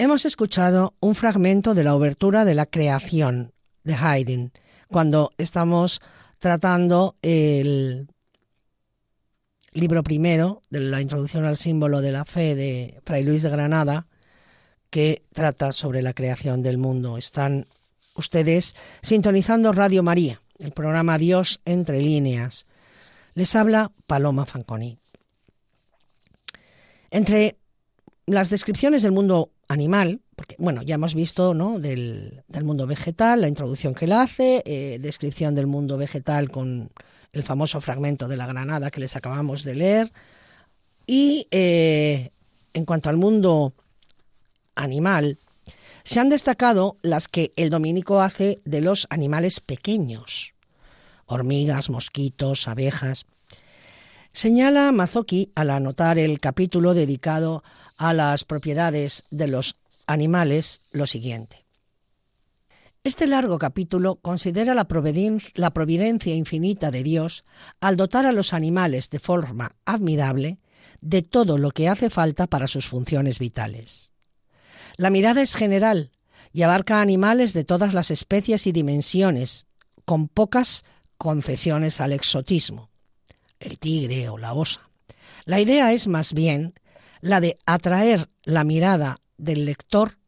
[0.02, 3.52] Hemos escuchado un fragmento de la obertura de la creación
[3.84, 4.52] de Haydn,
[4.88, 6.00] cuando estamos
[6.40, 8.08] tratando el
[9.70, 14.08] libro primero de la introducción al símbolo de la fe de Fray Luis de Granada,
[14.90, 17.16] que trata sobre la creación del mundo.
[17.16, 17.68] Están
[18.16, 22.66] ustedes sintonizando Radio María, el programa Dios entre líneas.
[23.34, 24.98] Les habla Paloma Fanconi.
[27.12, 27.56] Entre
[28.26, 31.78] las descripciones del mundo animal, porque bueno, ya hemos visto ¿no?
[31.78, 36.90] del, mundo vegetal, la introducción que él hace, eh, descripción del mundo vegetal con
[37.32, 40.12] el famoso fragmento de la granada que les acabamos de leer.
[41.06, 42.30] Y eh,
[42.74, 43.72] en cuanto al mundo
[44.74, 45.38] animal,
[46.04, 50.54] se han destacado las que el dominico hace de los animales pequeños,
[51.26, 53.26] hormigas, mosquitos, abejas.
[54.32, 57.62] Señala Mazoki al anotar el capítulo dedicado
[57.98, 59.74] a las propiedades de los
[60.06, 61.66] animales lo siguiente.
[63.04, 67.44] Este largo capítulo considera la providencia infinita de Dios
[67.80, 70.58] al dotar a los animales de forma admirable
[71.00, 74.12] de todo lo que hace falta para sus funciones vitales.
[74.96, 76.10] La mirada es general
[76.52, 79.66] y abarca animales de todas las especies y dimensiones,
[80.04, 80.84] con pocas
[81.18, 82.91] concesiones al exotismo,
[83.62, 84.88] el tigre o la osa.
[85.44, 86.74] La idea es más bien
[87.20, 90.18] la de atraer la mirada del lector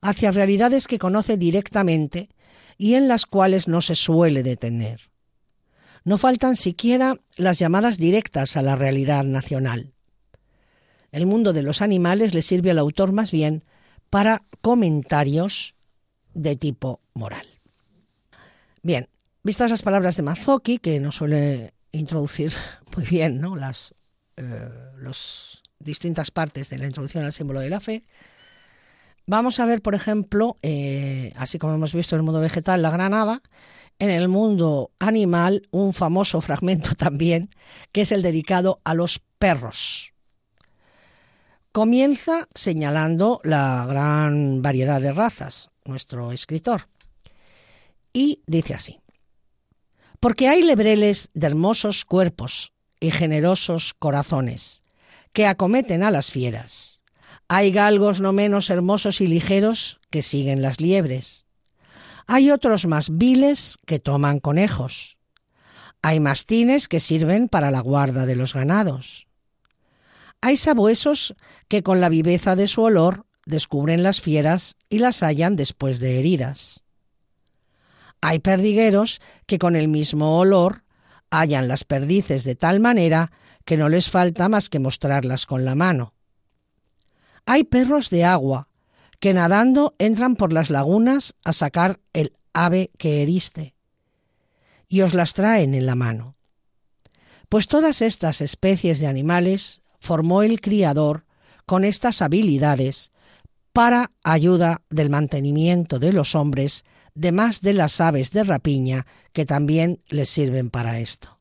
[0.00, 2.28] hacia realidades que conoce directamente
[2.78, 5.10] y en las cuales no se suele detener.
[6.04, 9.92] No faltan siquiera las llamadas directas a la realidad nacional.
[11.12, 13.64] El mundo de los animales le sirve al autor más bien
[14.08, 15.74] para comentarios
[16.32, 17.46] de tipo moral.
[18.82, 19.08] Bien,
[19.42, 22.52] vistas las palabras de Mazzocchi, que nos suele introducir
[22.96, 23.56] muy bien ¿no?
[23.56, 23.94] las
[24.36, 24.68] eh,
[25.78, 28.04] distintas partes de la introducción al símbolo de la fe,
[29.26, 32.90] vamos a ver, por ejemplo, eh, así como hemos visto en el mundo vegetal, la
[32.90, 33.42] granada,
[33.98, 37.50] en el mundo animal, un famoso fragmento también,
[37.92, 40.12] que es el dedicado a los perros.
[41.72, 46.88] Comienza señalando la gran variedad de razas, nuestro escritor,
[48.12, 49.00] y dice así,
[50.20, 54.82] porque hay lebreles de hermosos cuerpos y generosos corazones
[55.32, 57.02] que acometen a las fieras.
[57.48, 61.46] Hay galgos no menos hermosos y ligeros que siguen las liebres.
[62.26, 65.16] Hay otros más viles que toman conejos.
[66.02, 69.26] Hay mastines que sirven para la guarda de los ganados.
[70.40, 71.34] Hay sabuesos
[71.68, 76.18] que con la viveza de su olor descubren las fieras y las hallan después de
[76.18, 76.84] heridas.
[78.20, 80.84] Hay perdigueros que con el mismo olor
[81.30, 83.32] hallan las perdices de tal manera
[83.64, 86.14] que no les falta más que mostrarlas con la mano.
[87.46, 88.68] Hay perros de agua
[89.18, 93.74] que nadando entran por las lagunas a sacar el ave que heriste
[94.88, 96.36] y os las traen en la mano.
[97.48, 101.26] Pues todas estas especies de animales formó el criador
[101.66, 103.12] con estas habilidades
[103.72, 106.84] para ayuda del mantenimiento de los hombres,
[107.14, 111.38] de más de las aves de rapiña que también les sirven para esto.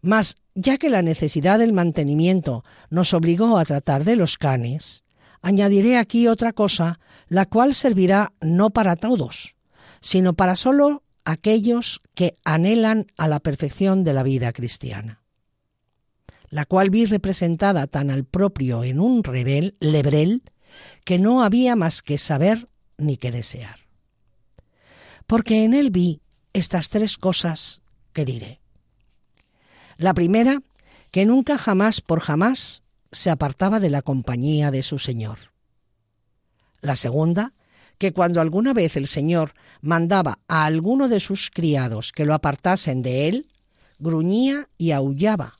[0.00, 5.04] Mas, ya que la necesidad del mantenimiento nos obligó a tratar de los canes,
[5.40, 9.54] añadiré aquí otra cosa, la cual servirá no para todos,
[10.00, 15.24] sino para solo aquellos que anhelan a la perfección de la vida cristiana
[16.54, 20.44] la cual vi representada tan al propio en un rebel, lebrel,
[21.04, 23.83] que no había más que saber ni que desear.
[25.26, 26.20] Porque en él vi
[26.52, 28.60] estas tres cosas que diré.
[29.96, 30.62] La primera,
[31.10, 35.52] que nunca jamás por jamás se apartaba de la compañía de su Señor.
[36.80, 37.52] La segunda,
[37.98, 43.02] que cuando alguna vez el Señor mandaba a alguno de sus criados que lo apartasen
[43.02, 43.46] de él,
[43.98, 45.58] gruñía y aullaba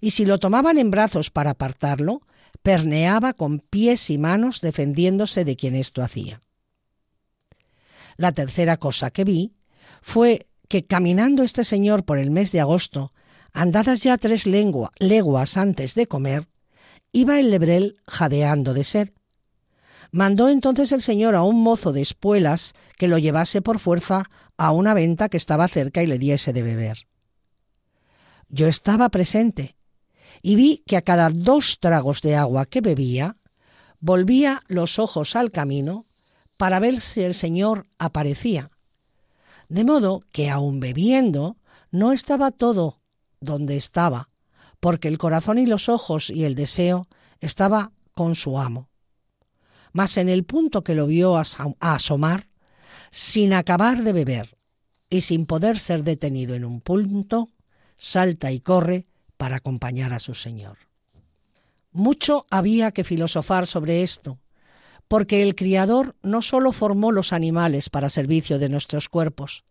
[0.00, 2.22] y si lo tomaban en brazos para apartarlo,
[2.62, 6.40] perneaba con pies y manos defendiéndose de quien esto hacía.
[8.20, 9.54] La tercera cosa que vi
[10.02, 13.14] fue que caminando este señor por el mes de agosto,
[13.54, 16.46] andadas ya tres leguas antes de comer,
[17.12, 19.08] iba el lebrel jadeando de sed.
[20.12, 24.70] Mandó entonces el señor a un mozo de espuelas que lo llevase por fuerza a
[24.70, 27.06] una venta que estaba cerca y le diese de beber.
[28.50, 29.76] Yo estaba presente
[30.42, 33.38] y vi que a cada dos tragos de agua que bebía,
[33.98, 36.04] volvía los ojos al camino
[36.60, 38.70] para ver si el Señor aparecía.
[39.70, 41.56] De modo que aun bebiendo,
[41.90, 43.00] no estaba todo
[43.40, 44.28] donde estaba,
[44.78, 47.08] porque el corazón y los ojos y el deseo
[47.40, 48.90] estaba con su amo.
[49.94, 52.48] mas en el punto que lo vio asomar,
[53.10, 54.58] sin acabar de beber
[55.08, 57.48] y sin poder ser detenido en un punto,
[57.96, 59.06] salta y corre
[59.38, 60.76] para acompañar a su Señor.
[61.90, 64.39] Mucho había que filosofar sobre esto,
[65.10, 69.64] porque el Criador no sólo formó los animales para servicio de nuestros cuerpos,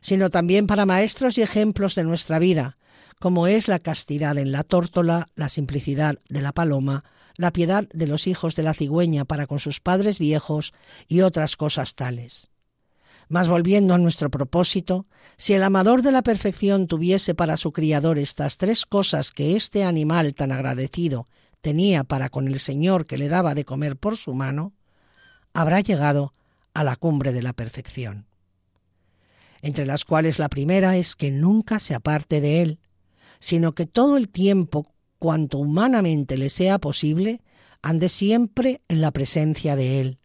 [0.00, 2.78] sino también para maestros y ejemplos de nuestra vida,
[3.20, 7.04] como es la castidad en la tórtola, la simplicidad de la paloma,
[7.36, 10.72] la piedad de los hijos de la cigüeña para con sus padres viejos
[11.06, 12.48] y otras cosas tales.
[13.28, 15.04] Mas volviendo a nuestro propósito,
[15.36, 19.84] si el amador de la perfección tuviese para su criador estas tres cosas que este
[19.84, 21.28] animal tan agradecido
[21.60, 24.72] tenía para con el Señor que le daba de comer por su mano,
[25.56, 26.34] habrá llegado
[26.74, 28.26] a la cumbre de la perfección,
[29.62, 32.78] entre las cuales la primera es que nunca se aparte de él,
[33.38, 34.86] sino que todo el tiempo,
[35.18, 37.40] cuanto humanamente le sea posible,
[37.80, 40.18] ande siempre en la presencia de él,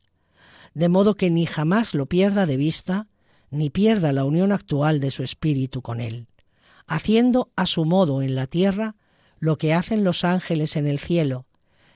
[0.74, 3.08] de modo que ni jamás lo pierda de vista,
[3.52, 6.28] ni pierda la unión actual de su espíritu con él,
[6.88, 8.98] haciendo a su modo en la tierra
[9.40, 11.46] lo que hacen los ángeles en el cielo,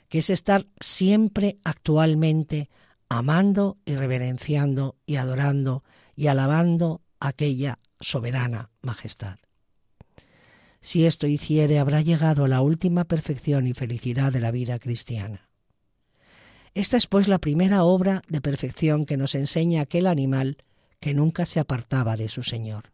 [0.08, 2.70] que es estar siempre actualmente
[3.10, 5.84] amando y reverenciando y adorando
[6.16, 9.38] y alabando aquella soberana majestad.
[10.82, 15.50] Si esto hiciere, habrá llegado a la última perfección y felicidad de la vida cristiana.
[16.76, 20.58] Esta es pues la primera obra de perfección que nos enseña aquel animal
[21.00, 22.92] que nunca se apartaba de su Señor.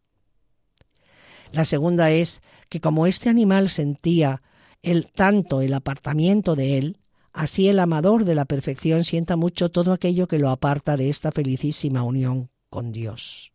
[1.51, 4.41] La segunda es que como este animal sentía
[4.83, 6.97] el tanto el apartamiento de él,
[7.33, 11.31] Así el amador de la perfección sienta mucho todo aquello que lo aparta de esta
[11.31, 13.53] felicísima unión con Dios.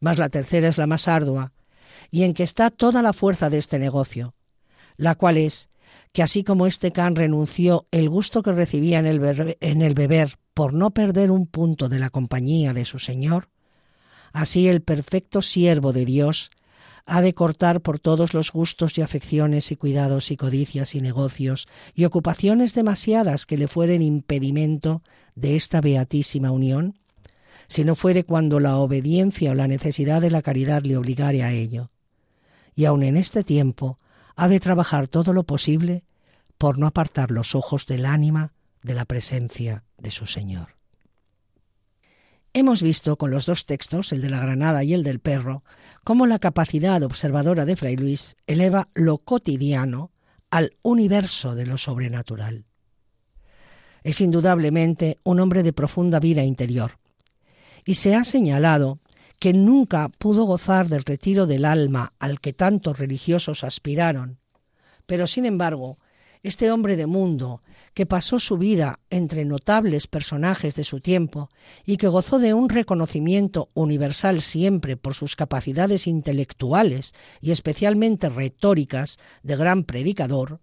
[0.00, 1.52] Mas la tercera es la más ardua,
[2.10, 4.34] y en que está toda la fuerza de este negocio,
[4.96, 5.68] la cual es
[6.12, 10.38] que así como este can renunció el gusto que recibía en el, en el beber
[10.54, 13.48] por no perder un punto de la compañía de su Señor,
[14.32, 16.50] así el perfecto siervo de Dios
[17.08, 21.66] ha de cortar por todos los gustos y afecciones y cuidados y codicias y negocios
[21.94, 25.02] y ocupaciones demasiadas que le fueren impedimento
[25.34, 26.98] de esta beatísima unión,
[27.66, 31.52] si no fuere cuando la obediencia o la necesidad de la caridad le obligare a
[31.52, 31.90] ello.
[32.74, 33.98] Y aun en este tiempo
[34.36, 36.04] ha de trabajar todo lo posible
[36.58, 38.52] por no apartar los ojos del ánima
[38.82, 40.77] de la presencia de su Señor.
[42.54, 45.62] Hemos visto con los dos textos, el de la granada y el del perro,
[46.02, 50.10] cómo la capacidad observadora de Fray Luis eleva lo cotidiano
[50.50, 52.64] al universo de lo sobrenatural.
[54.02, 56.98] Es indudablemente un hombre de profunda vida interior,
[57.84, 58.98] y se ha señalado
[59.38, 64.38] que nunca pudo gozar del retiro del alma al que tantos religiosos aspiraron,
[65.06, 65.98] pero sin embargo
[66.42, 67.62] este hombre de mundo,
[67.94, 71.48] que pasó su vida entre notables personajes de su tiempo
[71.84, 79.18] y que gozó de un reconocimiento universal siempre por sus capacidades intelectuales y especialmente retóricas
[79.42, 80.60] de gran predicador,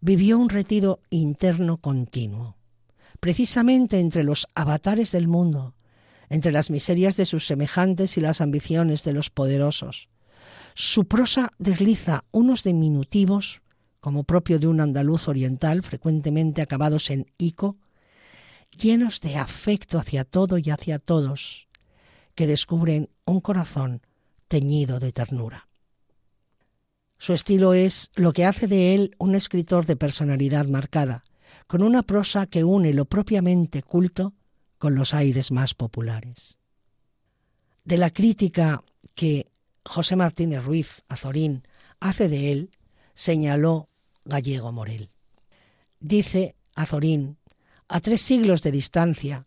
[0.00, 2.56] vivió un retiro interno continuo,
[3.20, 5.74] precisamente entre los avatares del mundo,
[6.28, 10.08] entre las miserias de sus semejantes y las ambiciones de los poderosos.
[10.74, 13.62] Su prosa desliza unos diminutivos
[14.04, 17.78] como propio de un andaluz oriental, frecuentemente acabados en ico,
[18.78, 21.68] llenos de afecto hacia todo y hacia todos,
[22.34, 24.02] que descubren un corazón
[24.46, 25.68] teñido de ternura.
[27.16, 31.24] Su estilo es lo que hace de él un escritor de personalidad marcada,
[31.66, 34.34] con una prosa que une lo propiamente culto
[34.76, 36.58] con los aires más populares.
[37.84, 38.84] De la crítica
[39.14, 39.50] que
[39.82, 41.66] José Martínez Ruiz Azorín
[42.00, 42.70] hace de él,
[43.14, 43.88] señaló
[44.24, 45.10] Gallego Morel.
[46.00, 47.38] Dice Azorín,
[47.88, 49.46] a tres siglos de distancia,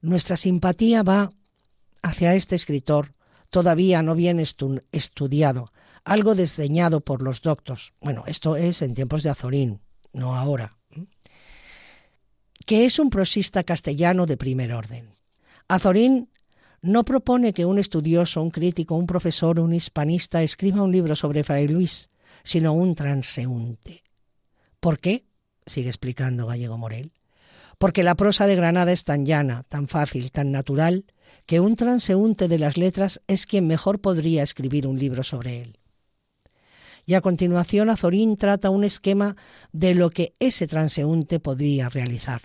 [0.00, 1.30] nuestra simpatía va
[2.02, 3.14] hacia este escritor
[3.50, 5.72] todavía no bien estudiado,
[6.04, 7.94] algo desdeñado por los doctos.
[8.00, 9.80] Bueno, esto es en tiempos de Azorín,
[10.12, 10.76] no ahora.
[12.66, 15.14] Que es un prosista castellano de primer orden.
[15.68, 16.30] Azorín
[16.82, 21.44] no propone que un estudioso, un crítico, un profesor, un hispanista escriba un libro sobre
[21.44, 22.10] Fray Luis,
[22.42, 24.03] sino un transeúnte.
[24.84, 25.24] ¿Por qué?
[25.64, 27.14] sigue explicando Gallego Morel.
[27.78, 31.06] Porque la prosa de Granada es tan llana, tan fácil, tan natural,
[31.46, 35.78] que un transeúnte de las letras es quien mejor podría escribir un libro sobre él.
[37.06, 39.36] Y a continuación Azorín trata un esquema
[39.72, 42.42] de lo que ese transeúnte podría realizar.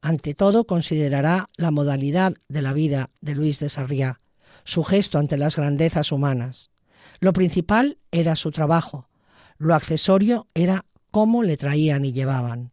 [0.00, 4.20] Ante todo considerará la modalidad de la vida de Luis de Sarriá,
[4.64, 6.72] su gesto ante las grandezas humanas.
[7.20, 9.08] Lo principal era su trabajo,
[9.56, 10.84] lo accesorio era
[11.14, 12.72] cómo le traían y llevaban.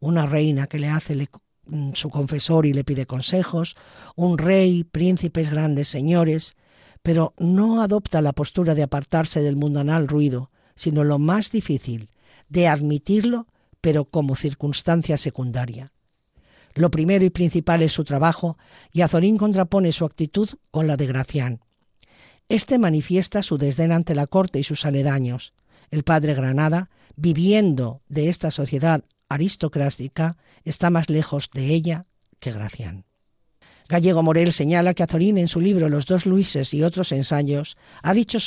[0.00, 1.28] Una reina que le hace
[1.66, 3.76] mm, su confesor y le pide consejos,
[4.16, 6.56] un rey, príncipes, grandes señores,
[7.04, 12.10] pero no adopta la postura de apartarse del mundanal ruido, sino lo más difícil,
[12.48, 13.46] de admitirlo,
[13.80, 15.92] pero como circunstancia secundaria.
[16.74, 18.58] Lo primero y principal es su trabajo,
[18.90, 21.60] y Azorín contrapone su actitud con la de Gracián.
[22.48, 25.52] Este manifiesta su desdén ante la corte y sus aledaños.
[25.90, 32.06] El padre Granada, viviendo de esta sociedad aristocrática, está más lejos de ella
[32.38, 33.04] que Gracián.
[33.88, 38.14] Gallego Morel señala que Azorín en su libro Los dos Luises y otros ensayos ha
[38.14, 38.38] dicho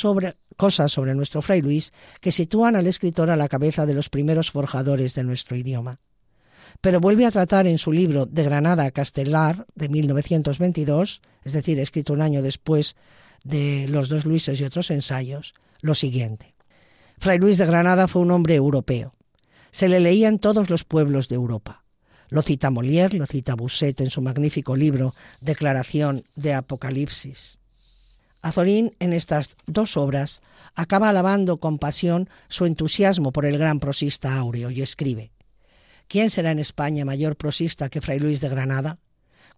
[0.56, 4.50] cosas sobre nuestro fray Luis que sitúan al escritor a la cabeza de los primeros
[4.50, 5.98] forjadores de nuestro idioma.
[6.82, 11.78] Pero vuelve a tratar en su libro De Granada a Castelar de 1922, es decir,
[11.78, 12.96] escrito un año después
[13.42, 16.54] de Los dos Luises y otros ensayos, lo siguiente.
[17.20, 19.12] Fray Luis de Granada fue un hombre europeo.
[19.72, 21.84] Se le leía en todos los pueblos de Europa.
[22.30, 27.58] Lo cita Molière, lo cita Bousset en su magnífico libro Declaración de Apocalipsis.
[28.40, 30.40] Azorín en estas dos obras
[30.74, 35.30] acaba alabando con pasión su entusiasmo por el gran prosista áureo y escribe
[36.08, 38.98] ¿Quién será en España mayor prosista que Fray Luis de Granada?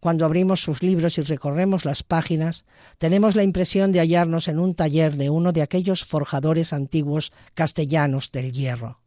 [0.03, 2.65] Cuando abrimos sus libros y recorremos las páginas,
[2.99, 8.33] tenemos la impresión de hallarnos en un taller de uno de aquellos forjadores antiguos castellanos
[8.33, 9.01] del hierro.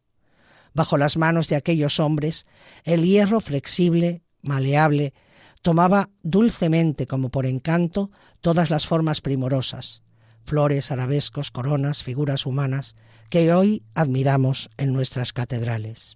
[0.72, 2.46] Bajo las manos de aquellos hombres,
[2.82, 5.12] el hierro flexible, maleable,
[5.60, 10.02] tomaba dulcemente como por encanto todas las formas primorosas,
[10.44, 12.94] flores, arabescos, coronas, figuras humanas,
[13.28, 16.14] que hoy admiramos en nuestras catedrales.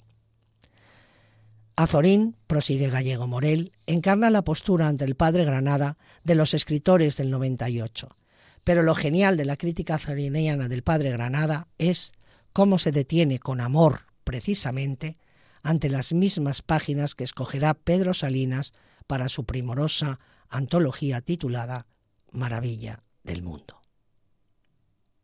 [1.83, 7.31] Azorín, prosigue Gallego Morel, encarna la postura ante el padre Granada de los escritores del
[7.31, 8.19] 98.
[8.65, 12.13] Pero lo genial de la crítica azoriniana del padre Granada es
[12.53, 15.17] cómo se detiene con amor, precisamente,
[15.63, 18.75] ante las mismas páginas que escogerá Pedro Salinas
[19.07, 20.21] para su primorosa
[20.51, 21.87] antología titulada
[22.31, 23.81] Maravilla del Mundo.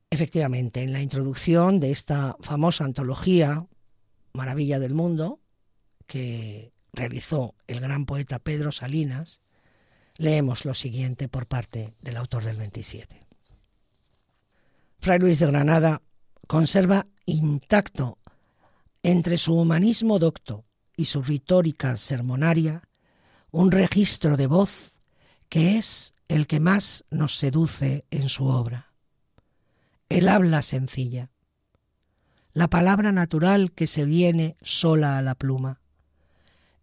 [0.08, 3.66] Efectivamente, en la introducción de esta famosa antología
[4.32, 5.42] Maravilla del Mundo,
[6.06, 9.40] que realizó el gran poeta Pedro Salinas,
[10.16, 13.20] leemos lo siguiente por parte del autor del 27.
[14.98, 16.02] Fray Luis de Granada
[16.46, 18.18] conserva intacto
[19.02, 20.64] entre su humanismo docto
[20.96, 22.82] y su retórica sermonaria
[23.50, 24.92] un registro de voz
[25.48, 28.92] que es el que más nos seduce en su obra.
[30.08, 31.30] El habla sencilla,
[32.52, 35.80] la palabra natural que se viene sola a la pluma,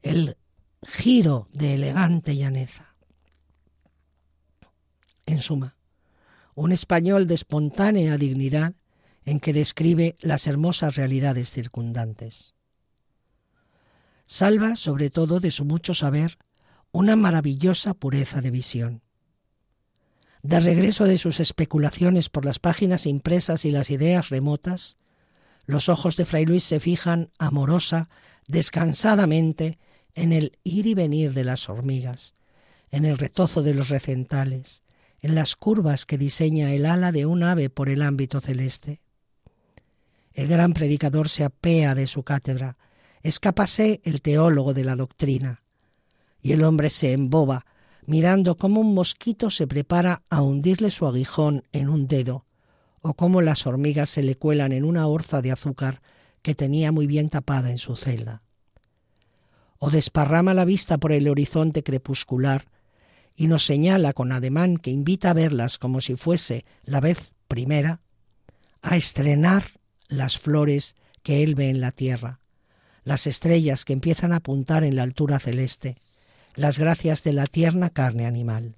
[0.03, 0.37] el
[0.85, 2.95] giro de elegante llaneza.
[5.25, 5.75] En suma,
[6.53, 8.75] un español de espontánea dignidad
[9.25, 12.53] en que describe las hermosas realidades circundantes.
[14.25, 16.37] Salva, sobre todo, de su mucho saber,
[16.91, 19.01] una maravillosa pureza de visión.
[20.41, 24.97] De regreso de sus especulaciones por las páginas impresas y las ideas remotas,
[25.65, 28.09] los ojos de Fray Luis se fijan amorosa,
[28.47, 29.79] descansadamente,
[30.15, 32.35] en el ir y venir de las hormigas,
[32.91, 34.83] en el retozo de los recentales,
[35.21, 39.01] en las curvas que diseña el ala de un ave por el ámbito celeste.
[40.33, 42.77] El gran predicador se apea de su cátedra,
[43.23, 45.63] escápase el teólogo de la doctrina,
[46.41, 47.65] y el hombre se emboba,
[48.05, 52.45] mirando cómo un mosquito se prepara a hundirle su aguijón en un dedo,
[53.01, 56.01] o cómo las hormigas se le cuelan en una orza de azúcar
[56.41, 58.42] que tenía muy bien tapada en su celda.
[59.85, 62.67] O desparrama la vista por el horizonte crepuscular
[63.35, 67.99] y nos señala con ademán que invita a verlas como si fuese la vez primera,
[68.81, 72.39] a estrenar las flores que él ve en la tierra,
[73.03, 75.97] las estrellas que empiezan a apuntar en la altura celeste,
[76.55, 78.77] las gracias de la tierna carne animal.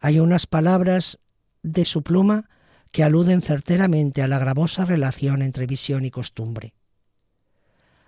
[0.00, 1.20] Hay unas palabras
[1.62, 2.48] de su pluma
[2.90, 6.74] que aluden certeramente a la gravosa relación entre visión y costumbre.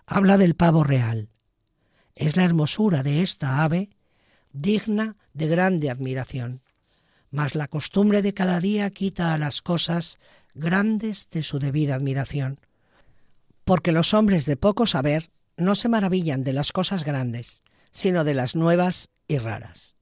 [0.05, 1.29] Habla del pavo real.
[2.15, 3.91] Es la hermosura de esta ave
[4.53, 6.61] digna de grande admiración,
[7.31, 10.19] mas la costumbre de cada día quita a las cosas
[10.55, 12.61] grandes de su debida admiración,
[13.65, 18.35] porque los hombres de poco saber no se maravillan de las cosas grandes, sino de
[18.35, 19.97] las nuevas y raras.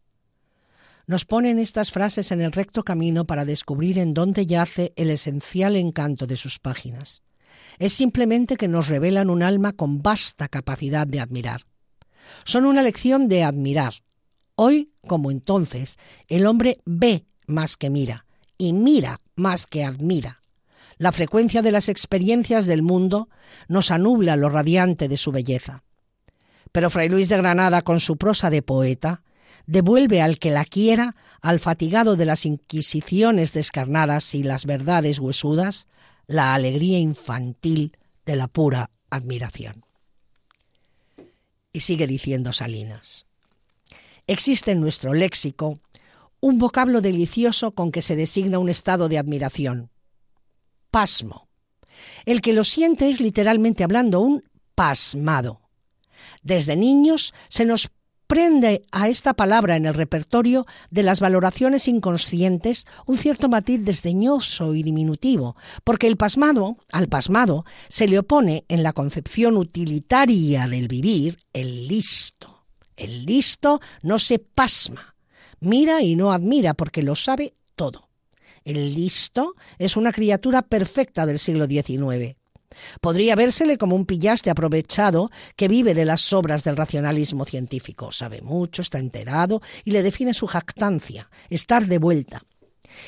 [1.06, 5.76] Nos ponen estas frases en el recto camino para descubrir en dónde yace el esencial
[5.76, 7.22] encanto de sus páginas.
[7.78, 11.62] Es simplemente que nos revelan un alma con vasta capacidad de admirar.
[12.44, 13.94] Son una lección de admirar.
[14.54, 18.26] Hoy, como entonces, el hombre ve más que mira
[18.58, 20.42] y mira más que admira.
[20.98, 23.28] La frecuencia de las experiencias del mundo
[23.68, 25.82] nos anubla lo radiante de su belleza
[26.70, 29.22] Pero Fray Luis de Granada, con su prosa de poeta,
[29.66, 35.88] devuelve al que la quiera, al fatigado de las inquisiciones descarnadas y las verdades huesudas,
[36.26, 39.84] la alegría infantil de la pura admiración.
[41.72, 43.26] Y sigue diciendo Salinas.
[44.26, 45.80] Existe en nuestro léxico
[46.40, 49.90] un vocablo delicioso con que se designa un estado de admiración.
[50.90, 51.48] Pasmo.
[52.26, 54.44] El que lo siente es literalmente hablando un
[54.74, 55.60] pasmado.
[56.42, 57.90] Desde niños se nos
[58.32, 64.74] prende a esta palabra en el repertorio de las valoraciones inconscientes un cierto matiz desdeñoso
[64.74, 65.54] y diminutivo,
[65.84, 71.86] porque el pasmado, al pasmado, se le opone en la concepción utilitaria del vivir el
[71.88, 72.64] listo.
[72.96, 75.14] El listo no se pasma,
[75.60, 78.08] mira y no admira porque lo sabe todo.
[78.64, 82.38] El listo es una criatura perfecta del siglo XIX.
[83.00, 88.12] Podría vérsele como un pillaste aprovechado que vive de las obras del racionalismo científico.
[88.12, 92.42] Sabe mucho, está enterado y le define su jactancia, estar de vuelta.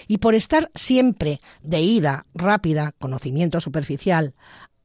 [0.08, 4.34] Y por estar siempre de ida rápida, conocimiento superficial,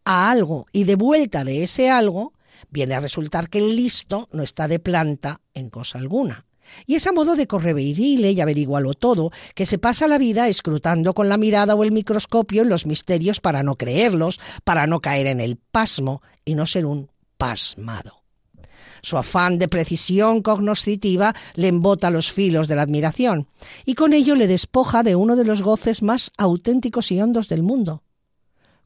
[0.03, 2.33] a algo y de vuelta de ese algo,
[2.69, 6.45] viene a resultar que el listo no está de planta en cosa alguna.
[6.85, 11.13] Y es a modo de correveidile y averiguarlo todo, que se pasa la vida escrutando
[11.13, 15.27] con la mirada o el microscopio en los misterios para no creerlos, para no caer
[15.27, 18.19] en el pasmo y no ser un pasmado.
[19.01, 23.47] Su afán de precisión cognoscitiva le embota los filos de la admiración,
[23.85, 27.63] y con ello le despoja de uno de los goces más auténticos y hondos del
[27.63, 28.03] mundo.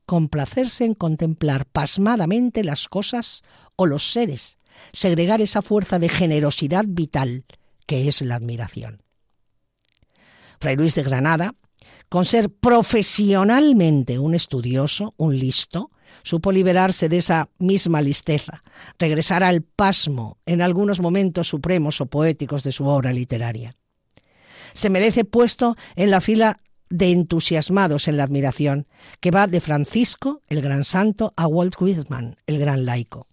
[0.06, 3.42] Complacerse en contemplar pasmadamente las cosas
[3.76, 4.58] o los seres,
[4.92, 7.46] segregar esa fuerza de generosidad vital
[7.86, 9.02] que es la admiración.
[10.60, 11.56] Fray Luis de Granada,
[12.10, 15.92] con ser profesionalmente un estudioso, un listo,
[16.24, 18.64] supo liberarse de esa misma listeza,
[19.00, 23.76] regresar al pasmo en algunos momentos supremos o poéticos de su obra literaria.
[24.74, 26.60] Se merece puesto en la fila
[26.90, 28.88] de entusiasmados en la admiración,
[29.20, 33.28] que va de Francisco, el gran santo, a Walt Whitman, el gran laico.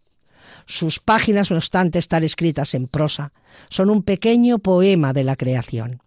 [0.70, 3.32] Sus páginas, no obstante estar escritas en prosa,
[3.70, 6.00] son un pequeño poema de la creación.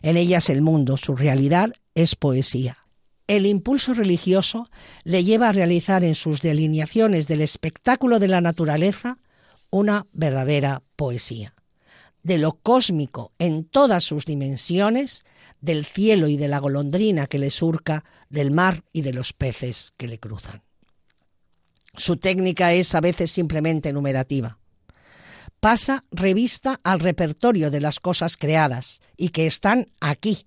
[0.00, 2.78] En ellas el mundo, su realidad, es poesía.
[3.26, 4.70] El impulso religioso
[5.04, 9.18] le lleva a realizar en sus delineaciones del espectáculo de la naturaleza
[9.68, 11.52] una verdadera poesía.
[12.22, 15.26] De lo cósmico en todas sus dimensiones,
[15.60, 19.92] del cielo y de la golondrina que le surca, del mar y de los peces
[19.98, 20.62] que le cruzan.
[21.96, 24.58] Su técnica es a veces simplemente numerativa.
[25.60, 30.46] Pasa revista al repertorio de las cosas creadas y que están aquí,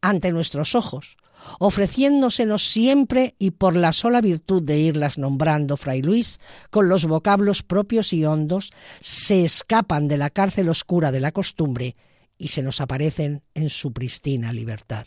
[0.00, 1.16] ante nuestros ojos,
[1.60, 6.40] ofreciéndosenos siempre y por la sola virtud de irlas nombrando Fray Luis,
[6.70, 11.96] con los vocablos propios y hondos, se escapan de la cárcel oscura de la costumbre
[12.36, 15.06] y se nos aparecen en su pristina libertad.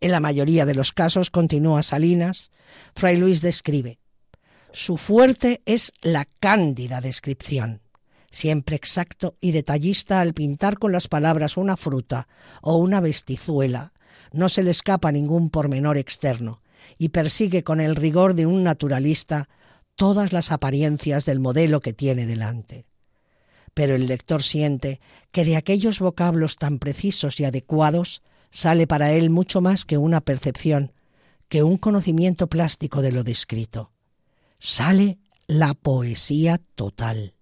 [0.00, 2.50] En la mayoría de los casos, continúa Salinas,
[2.94, 3.98] Fray Luis describe,
[4.74, 7.80] su fuerte es la cándida descripción,
[8.32, 12.26] siempre exacto y detallista al pintar con las palabras una fruta
[12.60, 13.92] o una vestizuela.
[14.32, 16.60] No se le escapa ningún pormenor externo
[16.98, 19.48] y persigue con el rigor de un naturalista
[19.94, 22.84] todas las apariencias del modelo que tiene delante.
[23.74, 25.00] Pero el lector siente
[25.30, 30.20] que de aquellos vocablos tan precisos y adecuados sale para él mucho más que una
[30.20, 30.90] percepción,
[31.48, 33.93] que un conocimiento plástico de lo descrito
[34.64, 37.34] sale la poesía total,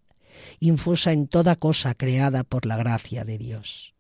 [0.58, 3.94] infusa en toda cosa creada por la gracia de Dios,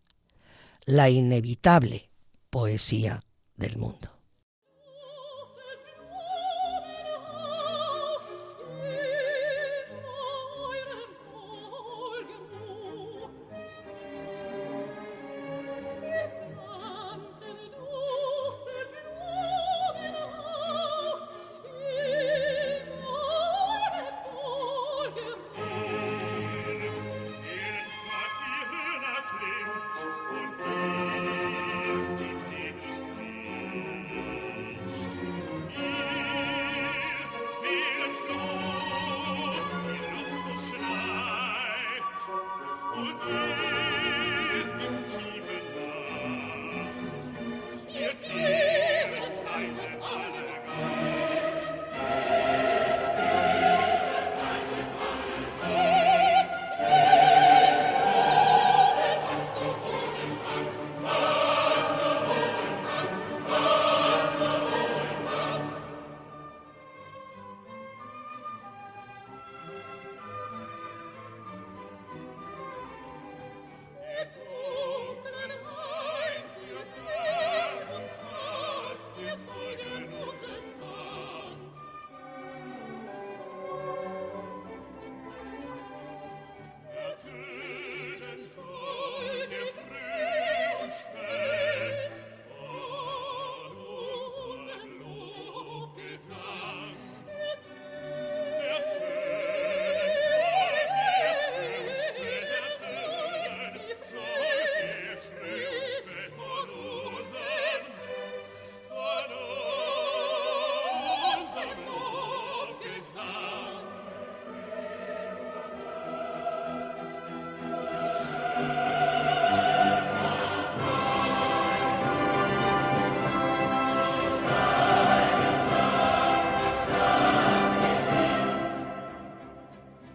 [0.86, 2.10] la inevitable
[2.50, 3.22] poesía
[3.56, 4.11] del mundo.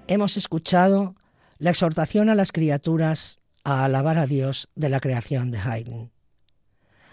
[0.08, 1.16] Hemos escuchado
[1.58, 6.12] la exhortación a las criaturas a alabar a Dios de la creación de Haydn.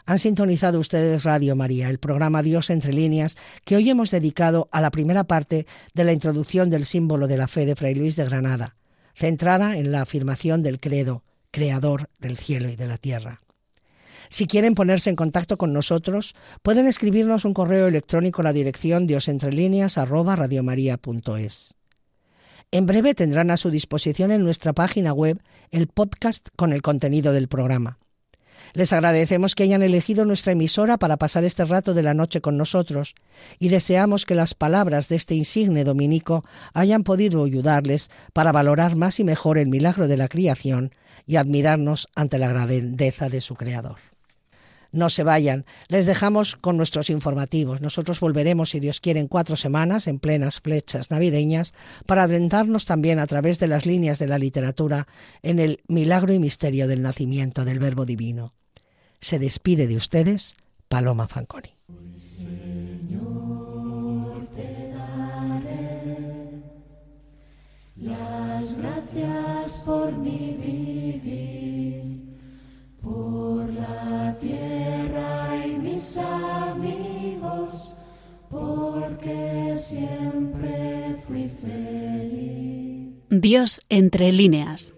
[0.07, 4.83] Han sintonizado ustedes Radio María, el programa Dios entre líneas, que hoy hemos dedicado a
[4.83, 8.27] la primera parte de la introducción del símbolo de la fe de Fray Luis de
[8.27, 8.77] Granada,
[9.15, 13.41] centrada en la afirmación del credo, creador del cielo y de la tierra.
[14.29, 19.07] Si quieren ponerse en contacto con nosotros, pueden escribirnos un correo electrónico a la dirección
[19.07, 21.75] diosentrelíneas@radiomaria.es.
[22.71, 25.41] En breve tendrán a su disposición en nuestra página web
[25.71, 27.99] el podcast con el contenido del programa.
[28.73, 32.57] Les agradecemos que hayan elegido nuestra emisora para pasar este rato de la noche con
[32.57, 33.15] nosotros
[33.59, 39.21] y deseamos que las palabras de este insigne dominico hayan podido ayudarles para valorar más
[39.21, 40.95] y mejor el milagro de la creación
[41.27, 44.14] y admirarnos ante la grandeza de su Creador
[44.95, 45.67] no se vayan.
[45.89, 47.81] Les dejamos con nuestros informativos.
[47.81, 51.75] Nosotros volveremos, si Dios quiere, en cuatro semanas, en plenas flechas navideñas,
[52.07, 55.07] para adentrarnos también a través de las líneas de la literatura
[55.43, 58.55] en el milagro y misterio del nacimiento del Verbo Divino.
[59.21, 60.57] Se despide de ustedes
[60.89, 61.75] Paloma Fanconi.
[67.97, 71.54] las gracias por mi vivir,
[73.55, 77.95] por la tierra y mis amigos,
[78.51, 83.15] porque siempre fui feliz.
[83.31, 84.93] Dios entre líneas.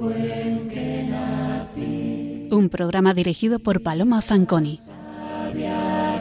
[0.00, 4.80] En que nací, Un programa dirigido por Paloma Fanconi.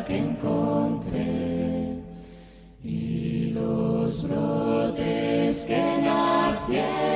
[0.07, 2.01] Que encontré,
[2.83, 7.06] y los brotes que nacieron.